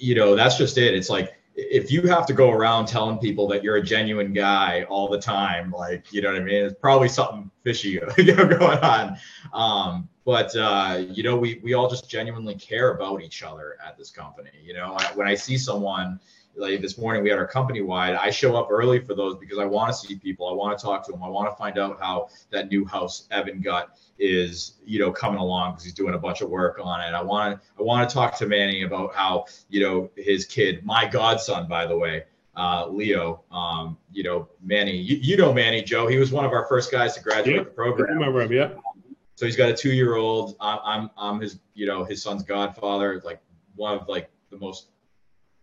you 0.00 0.14
know, 0.14 0.34
that's 0.34 0.58
just 0.58 0.76
it. 0.78 0.94
It's 0.94 1.10
like 1.10 1.37
if 1.58 1.90
you 1.90 2.02
have 2.02 2.24
to 2.26 2.32
go 2.32 2.52
around 2.52 2.86
telling 2.86 3.18
people 3.18 3.48
that 3.48 3.64
you're 3.64 3.76
a 3.76 3.82
genuine 3.82 4.32
guy 4.32 4.84
all 4.88 5.08
the 5.08 5.18
time, 5.18 5.72
like 5.72 6.12
you 6.12 6.22
know 6.22 6.32
what 6.32 6.40
I 6.40 6.44
mean, 6.44 6.64
it's 6.64 6.78
probably 6.80 7.08
something 7.08 7.50
fishy 7.64 7.98
going 8.16 8.62
on. 8.62 9.18
Um, 9.52 10.08
but 10.24 10.54
uh, 10.56 11.04
you 11.10 11.24
know, 11.24 11.36
we 11.36 11.60
we 11.64 11.74
all 11.74 11.90
just 11.90 12.08
genuinely 12.08 12.54
care 12.54 12.92
about 12.92 13.22
each 13.22 13.42
other 13.42 13.76
at 13.84 13.98
this 13.98 14.10
company. 14.10 14.50
You 14.62 14.74
know, 14.74 14.96
when 15.16 15.26
I 15.26 15.34
see 15.34 15.58
someone 15.58 16.20
like 16.58 16.80
this 16.80 16.98
morning 16.98 17.22
we 17.22 17.30
had 17.30 17.38
our 17.38 17.46
company 17.46 17.80
wide 17.80 18.14
i 18.14 18.30
show 18.30 18.56
up 18.56 18.68
early 18.70 19.00
for 19.00 19.14
those 19.14 19.36
because 19.36 19.58
i 19.58 19.64
want 19.64 19.92
to 19.92 19.94
see 19.96 20.16
people 20.16 20.48
i 20.48 20.52
want 20.52 20.76
to 20.76 20.82
talk 20.82 21.04
to 21.04 21.12
them 21.12 21.22
i 21.22 21.28
want 21.28 21.50
to 21.50 21.56
find 21.56 21.78
out 21.78 21.98
how 22.00 22.28
that 22.50 22.68
new 22.68 22.84
house 22.84 23.26
evan 23.30 23.60
got 23.60 23.96
is 24.18 24.74
you 24.84 24.98
know 24.98 25.12
coming 25.12 25.38
along 25.38 25.72
because 25.72 25.84
he's 25.84 25.94
doing 25.94 26.14
a 26.14 26.18
bunch 26.18 26.40
of 26.40 26.50
work 26.50 26.78
on 26.82 27.00
it 27.00 27.14
i 27.14 27.22
want 27.22 27.54
to 27.54 27.68
i 27.78 27.82
want 27.82 28.08
to 28.08 28.12
talk 28.12 28.36
to 28.36 28.46
manny 28.46 28.82
about 28.82 29.14
how 29.14 29.44
you 29.68 29.80
know 29.80 30.10
his 30.16 30.44
kid 30.44 30.84
my 30.84 31.06
godson 31.06 31.66
by 31.68 31.86
the 31.86 31.96
way 31.96 32.24
uh, 32.56 32.88
Leo, 32.88 33.44
um, 33.52 33.96
you 34.10 34.24
know, 34.24 34.48
Manny, 34.60 34.96
you, 34.96 35.16
you, 35.22 35.36
know 35.36 35.52
Manny 35.52 35.80
Joe. 35.80 36.08
He 36.08 36.16
was 36.16 36.32
one 36.32 36.44
of 36.44 36.50
our 36.50 36.66
first 36.66 36.90
guys 36.90 37.14
to 37.14 37.22
graduate 37.22 37.56
yeah, 37.56 37.62
the 37.62 37.70
program. 37.70 38.10
I 38.10 38.14
remember 38.14 38.40
him, 38.40 38.52
yeah. 38.52 38.70
So 39.36 39.46
he's 39.46 39.54
got 39.54 39.68
a 39.68 39.76
two-year-old. 39.76 40.56
I'm, 40.58 40.80
I'm, 40.84 41.10
I'm 41.16 41.40
his, 41.40 41.60
you 41.74 41.86
know, 41.86 42.02
his 42.02 42.20
son's 42.20 42.42
godfather. 42.42 43.22
Like 43.24 43.40
one 43.76 43.96
of 43.96 44.08
like 44.08 44.28
the 44.50 44.56
most 44.56 44.88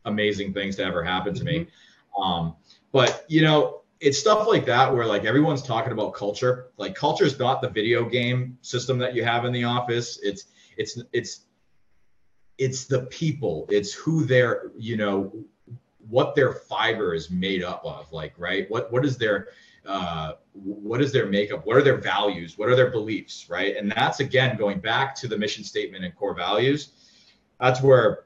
amazing 0.06 0.54
things 0.54 0.76
to 0.78 0.84
ever 0.84 1.04
happen 1.04 1.34
to 1.34 1.44
me. 1.44 1.60
Mm-hmm. 1.60 2.22
Um, 2.22 2.56
but 2.92 3.26
you 3.28 3.42
know, 3.42 3.82
it's 4.00 4.20
stuff 4.20 4.48
like 4.48 4.66
that 4.66 4.94
where 4.94 5.06
like 5.06 5.26
everyone's 5.26 5.62
talking 5.62 5.92
about 5.92 6.14
culture. 6.14 6.68
Like 6.78 6.96
culture 6.96 7.26
is 7.26 7.38
not 7.40 7.62
the 7.62 7.70
video 7.70 8.08
game 8.08 8.58
system 8.62 8.98
that 9.00 9.16
you 9.16 9.24
have 9.24 9.46
in 9.46 9.52
the 9.52 9.64
office. 9.64 10.20
It's 10.22 10.46
it's 10.78 11.02
it's 11.14 11.42
it's 12.58 12.86
the 12.86 13.04
people. 13.04 13.66
It's 13.70 13.94
who 13.94 14.26
they're 14.26 14.72
you 14.78 14.98
know 14.98 15.34
what 16.08 16.36
their 16.36 16.54
fiber 16.54 17.14
is 17.14 17.30
made 17.30 17.64
up 17.64 17.84
of. 17.86 18.12
Like 18.12 18.34
right, 18.38 18.70
what 18.70 18.92
what 18.92 19.06
is 19.06 19.18
their 19.18 19.50
uh, 19.86 20.34
what 20.54 21.02
is 21.02 21.12
their 21.12 21.28
makeup? 21.28 21.66
What 21.66 21.78
are 21.78 21.82
their 21.82 21.98
values? 21.98 22.58
What 22.58 22.70
are 22.70 22.76
their 22.76 22.92
beliefs? 22.92 23.50
Right, 23.50 23.76
and 23.78 23.92
that's 23.92 24.20
again 24.20 24.58
going 24.58 24.80
back 24.80 25.16
to 25.16 25.28
the 25.28 25.38
mission 25.38 25.64
statement 25.64 26.04
and 26.04 26.16
core 26.16 26.36
values. 26.36 26.92
That's 27.60 27.82
where 27.82 28.25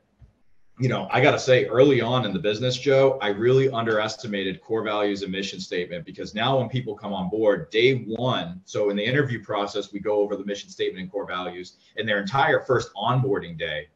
you 0.80 0.88
know, 0.88 1.10
I 1.12 1.20
got 1.20 1.32
to 1.32 1.40
say, 1.40 1.66
early 1.66 2.00
on 2.00 2.26
in 2.26 2.32
the 2.32 2.40
business, 2.40 2.78
Joe, 2.78 3.20
I 3.22 3.28
really 3.28 3.70
underestimated 3.70 4.62
core 4.62 4.82
values 4.82 5.24
and 5.24 5.32
mission 5.32 5.60
statement 5.60 6.06
because 6.06 6.34
now 6.34 6.58
when 6.58 6.70
people 6.70 6.96
come 6.96 7.12
on 7.12 7.30
board, 7.30 7.70
day 7.70 8.06
one, 8.06 8.62
so 8.64 8.90
in 8.90 8.96
the 8.96 9.04
interview 9.04 9.44
process, 9.44 9.92
we 9.92 10.00
go 10.00 10.22
over 10.22 10.38
the 10.38 10.46
mission 10.46 10.70
statement 10.70 11.02
and 11.02 11.12
core 11.12 11.28
values, 11.28 11.76
and 11.98 12.08
their 12.08 12.22
entire 12.22 12.62
first 12.62 12.94
onboarding 12.96 13.58
day, 13.60 13.90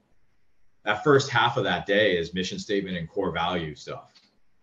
that 0.84 1.06
first 1.06 1.30
half 1.30 1.56
of 1.56 1.64
that 1.64 1.86
day 1.86 2.18
is 2.18 2.34
mission 2.34 2.60
statement 2.60 2.98
and 2.98 3.10
core 3.10 3.32
value 3.32 3.76
stuff, 3.76 4.12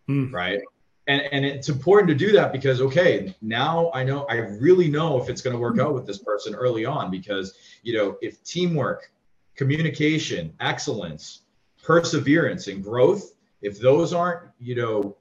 hmm. 0.06 0.32
right? 0.32 0.60
And, 1.06 1.22
and 1.32 1.46
it's 1.46 1.70
important 1.70 2.08
to 2.10 2.14
do 2.14 2.30
that 2.32 2.52
because 2.52 2.80
okay 2.82 3.34
now 3.40 3.90
i 3.94 4.04
know 4.04 4.26
i 4.28 4.34
really 4.34 4.88
know 4.88 5.20
if 5.20 5.28
it's 5.28 5.40
going 5.40 5.54
to 5.54 5.58
work 5.58 5.78
out 5.80 5.92
with 5.92 6.06
this 6.06 6.18
person 6.18 6.54
early 6.54 6.84
on 6.84 7.10
because 7.10 7.54
you 7.82 7.96
know 7.96 8.16
if 8.20 8.44
teamwork 8.44 9.10
communication 9.56 10.52
excellence 10.60 11.40
perseverance 11.82 12.66
and 12.66 12.82
growth 12.82 13.32
if 13.62 13.78
those 13.80 14.12
aren't 14.12 14.50
you 14.58 14.74
know 14.74 15.16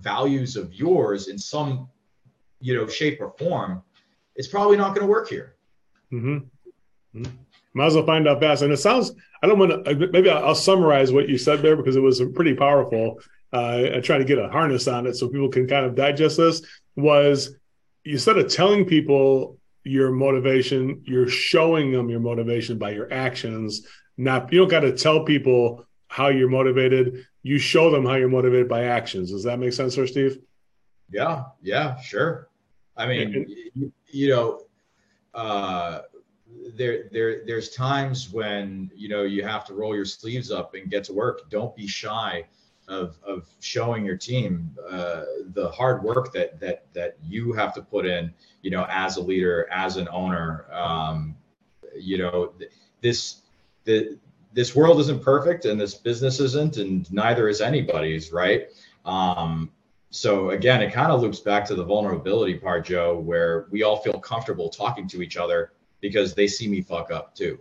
values 0.00 0.56
of 0.56 0.72
yours 0.74 1.28
in 1.28 1.38
some 1.38 1.88
you 2.60 2.74
know 2.74 2.86
shape 2.86 3.20
or 3.20 3.30
form 3.38 3.82
it's 4.36 4.48
probably 4.48 4.76
not 4.76 4.94
going 4.94 5.06
to 5.06 5.10
work 5.10 5.28
here 5.28 5.54
mm-hmm. 6.12 6.38
mm-hmm. 7.18 7.32
might 7.74 7.86
as 7.86 7.94
well 7.94 8.06
find 8.06 8.28
out 8.28 8.40
fast 8.40 8.62
and 8.62 8.72
it 8.72 8.76
sounds 8.76 9.12
i 9.42 9.46
don't 9.46 9.58
want 9.58 9.84
to 9.84 10.08
maybe 10.12 10.30
i'll 10.30 10.54
summarize 10.54 11.12
what 11.12 11.28
you 11.28 11.38
said 11.38 11.62
there 11.62 11.76
because 11.76 11.96
it 11.96 12.00
was 12.00 12.22
pretty 12.34 12.54
powerful 12.54 13.18
uh, 13.52 13.90
i 13.94 14.00
try 14.00 14.18
to 14.18 14.24
get 14.24 14.38
a 14.38 14.48
harness 14.48 14.88
on 14.88 15.06
it 15.06 15.14
so 15.14 15.28
people 15.28 15.48
can 15.48 15.66
kind 15.66 15.86
of 15.86 15.94
digest 15.94 16.36
this 16.36 16.62
was 16.96 17.56
instead 18.04 18.38
of 18.38 18.50
telling 18.50 18.84
people 18.84 19.58
your 19.84 20.10
motivation 20.10 21.02
you're 21.04 21.28
showing 21.28 21.92
them 21.92 22.08
your 22.08 22.20
motivation 22.20 22.78
by 22.78 22.90
your 22.90 23.12
actions 23.12 23.86
not 24.16 24.52
you 24.52 24.60
don't 24.60 24.68
got 24.68 24.80
to 24.80 24.96
tell 24.96 25.24
people 25.24 25.86
how 26.14 26.28
you're 26.28 26.48
motivated. 26.48 27.26
You 27.42 27.58
show 27.58 27.90
them 27.90 28.06
how 28.06 28.14
you're 28.14 28.28
motivated 28.28 28.68
by 28.68 28.84
actions. 28.84 29.32
Does 29.32 29.42
that 29.42 29.58
make 29.58 29.72
sense, 29.72 29.96
sir, 29.96 30.06
Steve? 30.06 30.38
Yeah, 31.10 31.46
yeah, 31.60 32.00
sure. 32.00 32.50
I 32.96 33.08
mean, 33.08 33.72
you, 33.74 33.92
you, 34.12 34.28
know, 34.28 34.60
uh, 35.34 36.02
there, 36.76 37.08
there, 37.10 37.44
there's 37.44 37.70
times 37.70 38.32
when 38.32 38.92
you 38.94 39.08
know 39.08 39.24
you 39.24 39.42
have 39.42 39.64
to 39.64 39.74
roll 39.74 39.92
your 39.96 40.04
sleeves 40.04 40.52
up 40.52 40.74
and 40.74 40.88
get 40.88 41.02
to 41.04 41.12
work. 41.12 41.50
Don't 41.50 41.74
be 41.74 41.88
shy 41.88 42.44
of 42.86 43.18
of 43.26 43.48
showing 43.58 44.04
your 44.04 44.16
team 44.16 44.70
uh, 44.88 45.24
the 45.52 45.68
hard 45.70 46.04
work 46.04 46.32
that 46.34 46.60
that 46.60 46.86
that 46.92 47.16
you 47.24 47.52
have 47.54 47.74
to 47.74 47.82
put 47.82 48.06
in. 48.06 48.32
You 48.62 48.70
know, 48.70 48.86
as 48.88 49.16
a 49.16 49.20
leader, 49.20 49.68
as 49.72 49.96
an 49.96 50.08
owner. 50.12 50.72
Um, 50.72 51.36
you 51.96 52.18
know, 52.18 52.52
this 53.00 53.40
the 53.82 54.16
this 54.54 54.74
world 54.74 54.98
isn't 55.00 55.22
perfect 55.22 55.66
and 55.66 55.78
this 55.78 55.94
business 55.94 56.40
isn't 56.40 56.78
and 56.78 57.12
neither 57.12 57.48
is 57.48 57.60
anybody's 57.60 58.32
right? 58.32 58.68
Um, 59.04 59.70
so 60.14 60.50
again 60.50 60.80
it 60.80 60.92
kind 60.92 61.10
of 61.10 61.20
loops 61.20 61.40
back 61.40 61.64
to 61.64 61.74
the 61.74 61.82
vulnerability 61.82 62.54
part 62.54 62.86
joe 62.86 63.18
where 63.18 63.66
we 63.72 63.82
all 63.82 63.96
feel 63.96 64.20
comfortable 64.20 64.68
talking 64.68 65.08
to 65.08 65.22
each 65.22 65.36
other 65.36 65.72
because 66.00 66.34
they 66.34 66.46
see 66.46 66.68
me 66.68 66.80
fuck 66.80 67.10
up 67.10 67.34
too. 67.34 67.58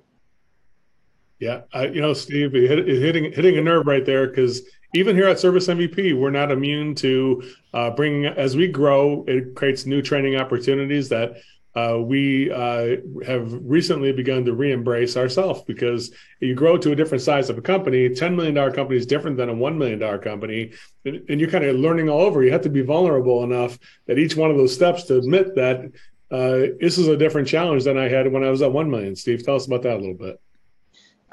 Yeah 1.40 1.62
I, 1.74 1.88
you 1.88 2.00
know 2.00 2.14
steve 2.14 2.54
hit, 2.54 2.88
hitting 2.88 3.34
hitting 3.34 3.58
a 3.58 3.62
nerve 3.62 3.88
right 3.88 4.06
there 4.06 4.28
because 4.28 4.62
even 4.94 5.16
here 5.16 5.28
at 5.28 5.40
service 5.40 5.68
mvp 5.68 6.16
we're 6.16 6.30
not 6.30 6.52
immune 6.52 6.94
to 6.94 7.44
uh, 7.74 7.90
bringing 7.90 8.28
as 8.28 8.56
we 8.56 8.68
grow 8.68 9.26
it 9.28 9.56
creates 9.56 9.88
new 9.88 10.04
training 10.04 10.36
opportunities 10.36 11.10
that 11.10 11.38
uh, 11.76 11.98
we 12.00 12.52
uh, 12.52 12.98
have 13.26 13.52
recently 13.64 14.12
begun 14.12 14.46
to 14.46 14.54
re-embrace 14.54 15.18
ourselves 15.18 15.64
because 15.64 16.12
you 16.40 16.54
grow 16.54 16.78
to 16.78 16.92
a 16.92 16.96
different 16.96 17.24
size 17.24 17.50
of 17.50 17.58
a 17.58 17.62
company. 17.62 18.10
$10 18.10 18.36
million 18.36 18.56
company 18.74 18.98
is 18.98 19.08
different 19.08 19.38
than 19.38 19.50
a 19.50 19.56
$1 19.56 19.78
million 19.78 20.20
company. 20.20 20.72
And, 21.06 21.24
and, 21.30 21.40
you're 21.40 21.50
kind 21.50 21.64
of 21.64 21.76
learning 21.76 22.10
all 22.10 22.22
over. 22.22 22.44
You 22.44 22.52
have 22.52 22.62
to 22.62 22.70
be 22.70 22.82
vulnerable 22.82 23.44
enough 23.44 23.80
at 24.08 24.20
each 24.20 24.36
one 24.36 24.52
of 24.52 24.58
those 24.58 24.74
steps 24.74 25.04
to 25.06 25.18
admit 25.18 25.56
that 25.56 25.92
uh, 26.30 26.74
this 26.80 26.98
is 26.98 27.08
a 27.08 27.18
different 27.18 27.48
challenge 27.48 27.86
than 27.86 27.98
I 27.98 28.08
had 28.08 28.32
when 28.32 28.44
I 28.44 28.50
was 28.50 28.62
at 28.62 28.72
1 28.72 28.90
million. 28.90 29.16
Steve, 29.16 29.44
tell 29.44 29.56
us 29.56 29.66
about 29.66 29.82
that 29.82 29.96
a 29.96 30.00
little 30.00 30.14
bit. 30.14 30.40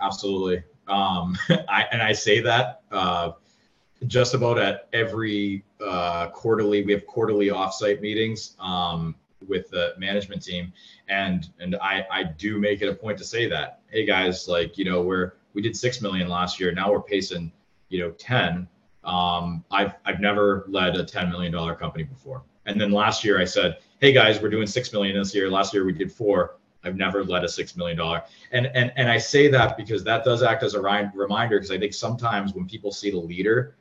Absolutely. 0.01 0.63
Um, 0.89 1.37
I, 1.69 1.85
and 1.93 2.01
I 2.01 2.13
say 2.13 2.41
that 2.41 2.81
uh, 2.91 3.33
just 4.07 4.33
about 4.33 4.59
at 4.59 4.89
every 4.95 5.65
uh, 5.85 6.29
quarterly, 6.29 6.83
we 6.83 6.93
have 6.93 7.07
quarterly 7.07 7.49
offsite 7.49 8.01
meetings. 8.01 8.57
Um, 8.59 9.15
with 9.47 9.71
the 9.71 9.95
management 9.99 10.43
team. 10.43 10.73
And 11.09 11.49
and 11.59 11.77
I 11.77 12.07
I 12.11 12.23
do 12.25 12.59
make 12.59 12.83
it 12.83 12.89
a 12.89 12.95
point 12.95 13.19
to 13.19 13.25
say 13.25 13.49
that 13.49 13.81
hey 13.89 14.05
guys 14.05 14.49
like 14.49 14.79
you 14.79 14.85
know 14.85 15.03
we're 15.03 15.35
we 15.53 15.63
did 15.63 15.77
6 15.77 16.01
million 16.03 16.29
last 16.29 16.61
year. 16.61 16.73
Now 16.73 16.91
we're 16.91 17.03
pacing 17.03 17.53
you 17.89 18.01
know 18.01 18.11
10 18.13 18.69
um 19.05 19.65
I've 19.71 19.95
I've 20.05 20.21
never 20.21 20.65
led 20.69 20.97
a 20.97 21.05
10 21.05 21.31
million 21.31 21.53
dollar 21.53 21.75
company 21.75 22.05
before. 22.05 22.43
And 22.67 22.81
then 22.81 22.93
last 22.93 23.25
year 23.25 23.41
I 23.41 23.45
said 23.45 23.79
hey 24.01 24.13
guys 24.13 24.41
we're 24.41 24.51
doing 24.51 24.67
6 24.67 24.93
million 24.93 25.17
this 25.17 25.35
year. 25.35 25.51
Last 25.51 25.75
year 25.75 25.85
we 25.85 25.93
did 25.93 26.13
4 26.13 26.57
I've 26.83 26.97
never 26.97 27.23
led 27.25 27.45
a 27.45 27.49
6 27.49 27.77
million 27.77 27.97
dollar. 27.97 28.23
And 28.53 28.67
and 28.75 28.93
and 28.97 29.11
I 29.11 29.19
say 29.19 29.49
that 29.49 29.77
because 29.77 30.05
that 30.05 30.25
does 30.25 30.43
act 30.43 30.63
as 30.63 30.75
a 30.75 30.81
reminder 30.81 31.59
because 31.59 31.71
I 31.71 31.79
think 31.79 31.95
sometimes 31.95 32.55
when 32.55 32.67
people 32.67 32.93
see 32.93 33.11
the 33.11 33.19
leader 33.19 33.77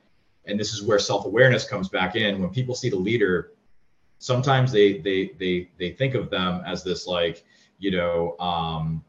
and 0.45 0.59
this 0.59 0.73
is 0.73 0.81
where 0.81 0.99
self-awareness 0.99 1.65
comes 1.65 1.89
back 1.89 2.15
in 2.15 2.41
when 2.41 2.49
people 2.49 2.75
see 2.75 2.89
the 2.89 2.97
leader 2.97 3.51
sometimes 4.19 4.71
they 4.71 4.99
they 4.99 5.31
they 5.39 5.69
they 5.79 5.91
think 5.91 6.13
of 6.13 6.29
them 6.29 6.61
as 6.65 6.83
this 6.83 7.07
like 7.07 7.43
you 7.79 7.91
know 7.91 8.37
um, 8.39 9.03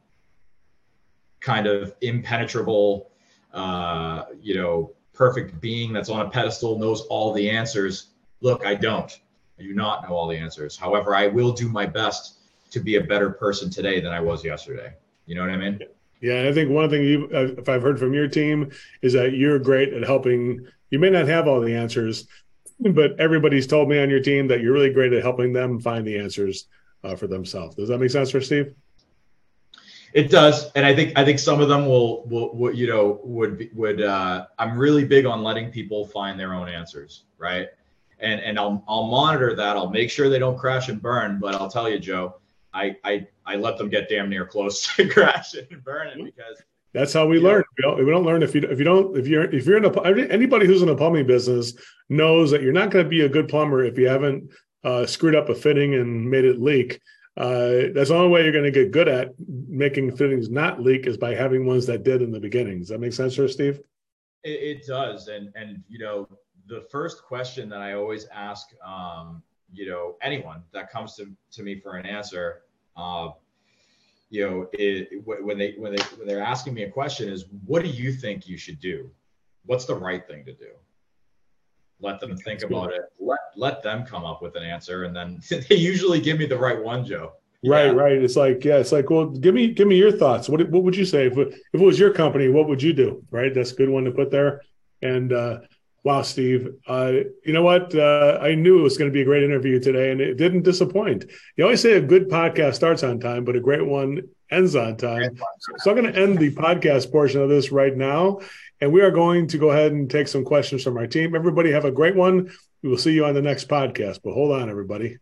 kind 1.41 1.67
of 1.67 1.95
impenetrable 2.01 3.11
uh, 3.53 4.25
you 4.41 4.55
know 4.55 4.93
perfect 5.13 5.61
being 5.61 5.93
that's 5.93 6.09
on 6.09 6.25
a 6.25 6.31
pedestal 6.31 6.79
knows 6.79 7.03
all 7.03 7.33
the 7.35 7.51
answers. 7.51 8.07
Look 8.41 8.65
i 8.65 8.75
don't. 8.75 9.21
I 9.59 9.63
do 9.65 9.75
not 9.75 10.09
know 10.09 10.15
all 10.15 10.27
the 10.27 10.37
answers. 10.37 10.77
However 10.77 11.15
i 11.15 11.27
will 11.27 11.53
do 11.53 11.69
my 11.69 11.85
best 11.85 12.39
to 12.71 12.81
be 12.81 12.95
a 12.95 13.01
better 13.03 13.31
person 13.31 13.69
today 13.69 14.01
than 14.01 14.13
i 14.13 14.21
was 14.21 14.43
yesterday. 14.45 14.95
You 15.27 15.35
know 15.35 15.43
what 15.43 15.51
i 15.51 15.57
mean? 15.57 15.81
Yeah 16.23 16.35
and 16.35 16.49
i 16.49 16.53
think 16.53 16.71
one 16.71 16.89
thing 16.89 17.03
you 17.03 17.29
if 17.33 17.69
i've 17.69 17.83
heard 17.83 17.99
from 17.99 18.15
your 18.15 18.29
team 18.29 18.71
is 19.03 19.13
that 19.13 19.33
you're 19.33 19.59
great 19.59 19.93
at 19.93 20.05
helping. 20.05 20.67
You 20.91 20.99
may 20.99 21.11
not 21.11 21.29
have 21.29 21.47
all 21.47 21.61
the 21.61 21.75
answers 21.75 22.27
but 22.81 23.19
everybody's 23.19 23.67
told 23.67 23.89
me 23.89 24.01
on 24.01 24.11
your 24.11 24.21
team 24.21 24.49
that 24.49 24.61
you're 24.61 24.73
really 24.73 24.93
great 24.93 25.13
at 25.13 25.23
helping 25.23 25.53
them 25.53 25.81
find 25.81 26.07
the 26.07 26.19
answers 26.19 26.67
uh, 27.05 27.15
for 27.15 27.27
themselves. 27.27 27.77
Does 27.77 27.89
that 27.89 27.99
make 27.99 28.11
sense 28.11 28.31
for 28.31 28.41
Steve? 28.41 28.75
It 30.13 30.31
does, 30.31 30.73
and 30.73 30.85
I 30.85 30.95
think 30.95 31.17
I 31.17 31.25
think 31.25 31.39
some 31.39 31.61
of 31.61 31.69
them 31.69 31.87
will 31.87 32.27
will, 32.27 32.57
will 32.57 32.75
you 32.75 32.89
know 32.89 33.21
would 33.23 33.71
would 33.75 34.03
uh, 34.03 34.47
I'm 34.59 34.77
really 34.77 35.05
big 35.05 35.25
on 35.25 35.45
letting 35.45 35.71
people 35.71 36.05
find 36.05 36.39
their 36.39 36.53
own 36.53 36.69
answers, 36.69 37.25
right? 37.39 37.69
And 38.19 38.41
and 38.41 38.59
I'll 38.59 38.83
I'll 38.89 39.07
monitor 39.07 39.55
that. 39.55 39.77
I'll 39.77 39.91
make 39.91 40.11
sure 40.11 40.29
they 40.29 40.41
don't 40.41 40.59
crash 40.59 40.89
and 40.89 41.01
burn. 41.01 41.39
But 41.39 41.55
I'll 41.55 41.71
tell 41.71 41.89
you, 41.89 42.01
Joe, 42.01 42.41
I 42.75 42.97
I 43.05 43.29
I 43.47 43.55
let 43.55 43.79
them 43.79 43.89
get 43.89 44.09
damn 44.09 44.29
near 44.29 44.47
close 44.47 44.93
to 44.97 45.09
crashing 45.09 45.67
and 45.71 45.85
burning 45.85 46.25
because 46.25 46.61
that's 46.93 47.13
how 47.13 47.27
we 47.27 47.39
yeah. 47.39 47.49
learn. 47.49 47.65
We 47.79 47.83
don't, 47.83 48.05
we 48.05 48.11
don't, 48.11 48.25
learn 48.25 48.43
if 48.43 48.55
you 48.55 48.63
if 48.63 48.79
you 48.79 48.85
don't 48.85 49.17
if 49.17 49.27
you're 49.27 49.45
if 49.45 49.67
you're 49.67 49.77
in 49.77 49.85
a 49.85 50.33
anybody 50.33 50.67
who's 50.67 50.83
in 50.83 50.89
a 50.89 50.97
plumbing 50.97 51.27
business 51.27 51.75
knows 52.09 52.51
that 52.51 52.63
you're 52.63 52.73
not 52.73 52.91
going 52.91 53.05
to 53.05 53.09
be 53.09 53.23
a 53.23 53.29
good 53.29 53.49
plumber 53.49 53.85
if 53.85 53.97
you 53.97 54.09
haven't 54.09 54.51
uh, 54.85 55.07
screwed 55.07 55.37
up 55.37 55.49
a 55.49 55.55
fitting 55.55 55.95
and 55.95 56.29
made 56.29 56.45
it 56.45 56.61
leak. 56.61 57.01
Uh, 57.37 57.93
that's 57.95 58.09
the 58.09 58.15
only 58.15 58.29
way 58.29 58.43
you're 58.43 58.53
going 58.53 58.65
to 58.65 58.71
get 58.71 58.91
good 58.91 59.09
at 59.09 59.31
making 59.69 60.15
fittings 60.17 60.51
not 60.51 60.81
leak 60.81 61.07
is 61.07 61.17
by 61.17 61.35
having 61.35 61.65
ones 61.65 61.87
that 61.87 62.03
did 62.03 62.23
in 62.23 62.31
the 62.31 62.41
beginning. 62.41 62.81
Does 62.81 62.89
that 62.89 63.01
make 63.01 63.13
sense, 63.13 63.37
for 63.37 63.49
Steve? 63.49 63.81
It, 64.43 64.51
it, 64.51 64.87
does, 64.87 65.29
and 65.29 65.51
and 65.55 65.83
you 65.89 65.99
know 65.99 66.29
the 66.67 66.87
first 66.91 67.23
question 67.25 67.69
that 67.69 67.81
I 67.81 67.93
always 67.93 68.27
ask, 68.33 68.69
um, 68.85 69.43
you 69.73 69.89
know, 69.89 70.17
anyone 70.23 70.63
that 70.73 70.91
comes 70.91 71.15
to 71.17 71.31
to 71.53 71.63
me 71.63 71.79
for 71.79 71.97
an 71.97 72.07
answer. 72.07 72.63
Uh, 72.97 73.31
you 74.31 74.49
know, 74.49 74.69
it, 74.73 75.25
when 75.25 75.59
they 75.59 75.75
when 75.77 75.95
they 75.95 76.03
when 76.17 76.27
they're 76.27 76.43
asking 76.43 76.75
me 76.75 76.85
a 76.85 76.91
question 76.91 77.29
is, 77.29 77.47
what 77.67 77.83
do 77.83 77.89
you 77.89 78.13
think 78.13 78.49
you 78.49 78.57
should 78.57 78.79
do? 78.79 79.11
What's 79.67 79.85
the 79.85 79.95
right 79.95 80.27
thing 80.27 80.45
to 80.45 80.53
do? 80.53 80.71
Let 82.01 82.21
them 82.21 82.37
think 82.37 82.63
about 82.63 82.93
it. 82.93 83.03
Let 83.19 83.41
let 83.57 83.83
them 83.83 84.07
come 84.07 84.25
up 84.25 84.41
with 84.41 84.55
an 84.55 84.63
answer, 84.63 85.05
and 85.05 85.15
then 85.15 85.43
they 85.69 85.75
usually 85.75 86.21
give 86.21 86.39
me 86.39 86.47
the 86.47 86.57
right 86.57 86.81
one, 86.83 87.05
Joe. 87.05 87.33
Right, 87.63 87.87
yeah. 87.87 87.93
right. 87.93 88.13
It's 88.13 88.37
like, 88.37 88.65
yeah, 88.65 88.79
it's 88.79 88.93
like, 88.93 89.11
well, 89.11 89.27
give 89.27 89.55
me 89.55 89.75
give 89.75 89.89
me 89.89 89.97
your 89.97 90.13
thoughts. 90.13 90.49
What 90.49 90.67
what 90.71 90.85
would 90.85 90.97
you 90.97 91.05
say 91.05 91.27
if 91.27 91.37
if 91.37 91.55
it 91.73 91.81
was 91.81 91.99
your 91.99 92.13
company? 92.13 92.49
What 92.49 92.69
would 92.69 92.83
you 92.83 92.93
do? 92.93 93.25
Right, 93.31 93.53
that's 93.53 93.73
a 93.73 93.77
good 93.77 93.91
one 93.91 94.05
to 94.05 94.13
put 94.13 94.31
there. 94.31 94.63
And 95.03 95.33
uh, 95.33 95.61
Wow, 96.03 96.23
Steve. 96.23 96.69
Uh, 96.87 97.13
you 97.45 97.53
know 97.53 97.63
what? 97.63 97.95
Uh, 97.95 98.39
I 98.41 98.55
knew 98.55 98.79
it 98.79 98.83
was 98.83 98.97
going 98.97 99.11
to 99.11 99.13
be 99.13 99.21
a 99.21 99.25
great 99.25 99.43
interview 99.43 99.79
today, 99.79 100.11
and 100.11 100.21
it 100.21 100.37
didn't 100.37 100.63
disappoint. 100.63 101.27
You 101.57 101.65
always 101.65 101.83
say 101.83 101.93
a 101.93 102.01
good 102.01 102.31
podcast 102.31 102.75
starts 102.75 103.03
on 103.03 103.21
time, 103.21 103.45
but 103.45 103.55
a 103.55 103.61
great 103.61 103.85
one 103.85 104.23
ends 104.51 104.75
on 104.77 104.97
time. 104.97 105.37
So 105.79 105.91
I'm 105.91 106.01
going 106.01 106.11
to 106.11 106.19
end 106.19 106.39
the 106.39 106.55
podcast 106.55 107.13
portion 107.13 107.43
of 107.43 107.51
this 107.51 107.71
right 107.71 107.95
now, 107.95 108.41
and 108.81 108.93
we 108.93 109.03
are 109.03 109.11
going 109.11 109.47
to 109.49 109.59
go 109.59 109.71
ahead 109.71 109.93
and 109.93 110.11
take 110.11 110.29
some 110.29 110.45
questions 110.45 110.83
from 110.83 110.97
our 110.97 111.07
team. 111.07 111.37
Everybody 111.37 111.71
have 111.73 111.85
a 111.85 111.93
great 111.93 112.17
one. 112.17 112.51
We 112.83 112.89
will 112.89 112.99
see 112.99 113.13
you 113.13 113.27
on 113.27 113.35
the 113.35 113.43
next 113.43 113.69
podcast. 113.69 114.21
But 114.25 114.33
hold 114.33 114.53
on, 114.53 114.71
everybody. 114.71 115.19